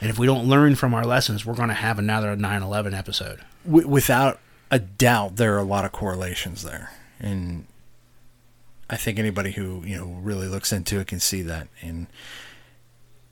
[0.02, 2.94] And if we don't learn from our lessons, we're going to have another 9 11
[2.94, 3.40] episode.
[3.66, 4.40] Without
[4.70, 7.66] a doubt, there are a lot of correlations there, and
[8.90, 11.68] I think anybody who you know really looks into it can see that.
[11.82, 12.08] And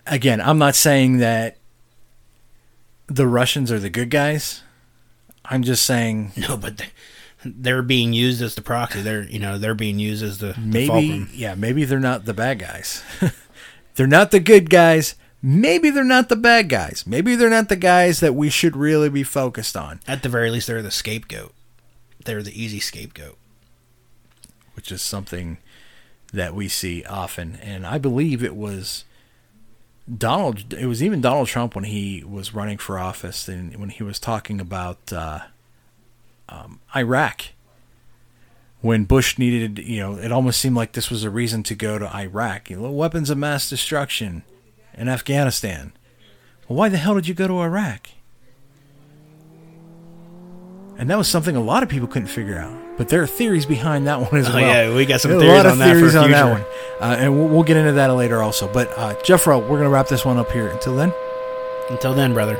[0.07, 1.57] again, I'm not saying that
[3.07, 4.63] the Russians are the good guys.
[5.45, 6.87] I'm just saying No, but they,
[7.45, 9.01] they're being used as the proxy.
[9.01, 11.29] They're you know they're being used as the, the maybe fulcrum.
[11.33, 13.03] yeah, maybe they're not the bad guys.
[13.95, 15.15] they're not the good guys.
[15.41, 17.03] Maybe they're not the bad guys.
[17.05, 19.99] Maybe they're not the guys that we should really be focused on.
[20.07, 21.53] At the very least, they're the scapegoat.
[22.23, 23.37] They're the easy scapegoat.
[24.75, 25.57] which is something
[26.31, 27.57] that we see often.
[27.61, 29.03] And I believe it was
[30.17, 30.73] Donald.
[30.73, 34.19] It was even Donald Trump when he was running for office and when he was
[34.19, 35.39] talking about uh,
[36.49, 37.43] um, Iraq.
[38.81, 41.97] When Bush needed, you know, it almost seemed like this was a reason to go
[41.97, 42.69] to Iraq.
[42.69, 44.43] You know, weapons of mass destruction
[44.93, 45.93] in Afghanistan.
[46.67, 48.09] Well, why the hell did you go to Iraq?
[50.97, 52.82] And that was something a lot of people couldn't figure out.
[52.97, 54.61] But there are theories behind that one as Oh, well.
[54.61, 56.61] yeah, we got some theories a lot on of that for theories on that one,
[56.99, 58.67] uh, and we'll, we'll get into that later also.
[58.67, 60.67] But uh, Jeffro, we're going to wrap this one up here.
[60.67, 61.11] Until then,
[61.89, 62.57] Until then, brother.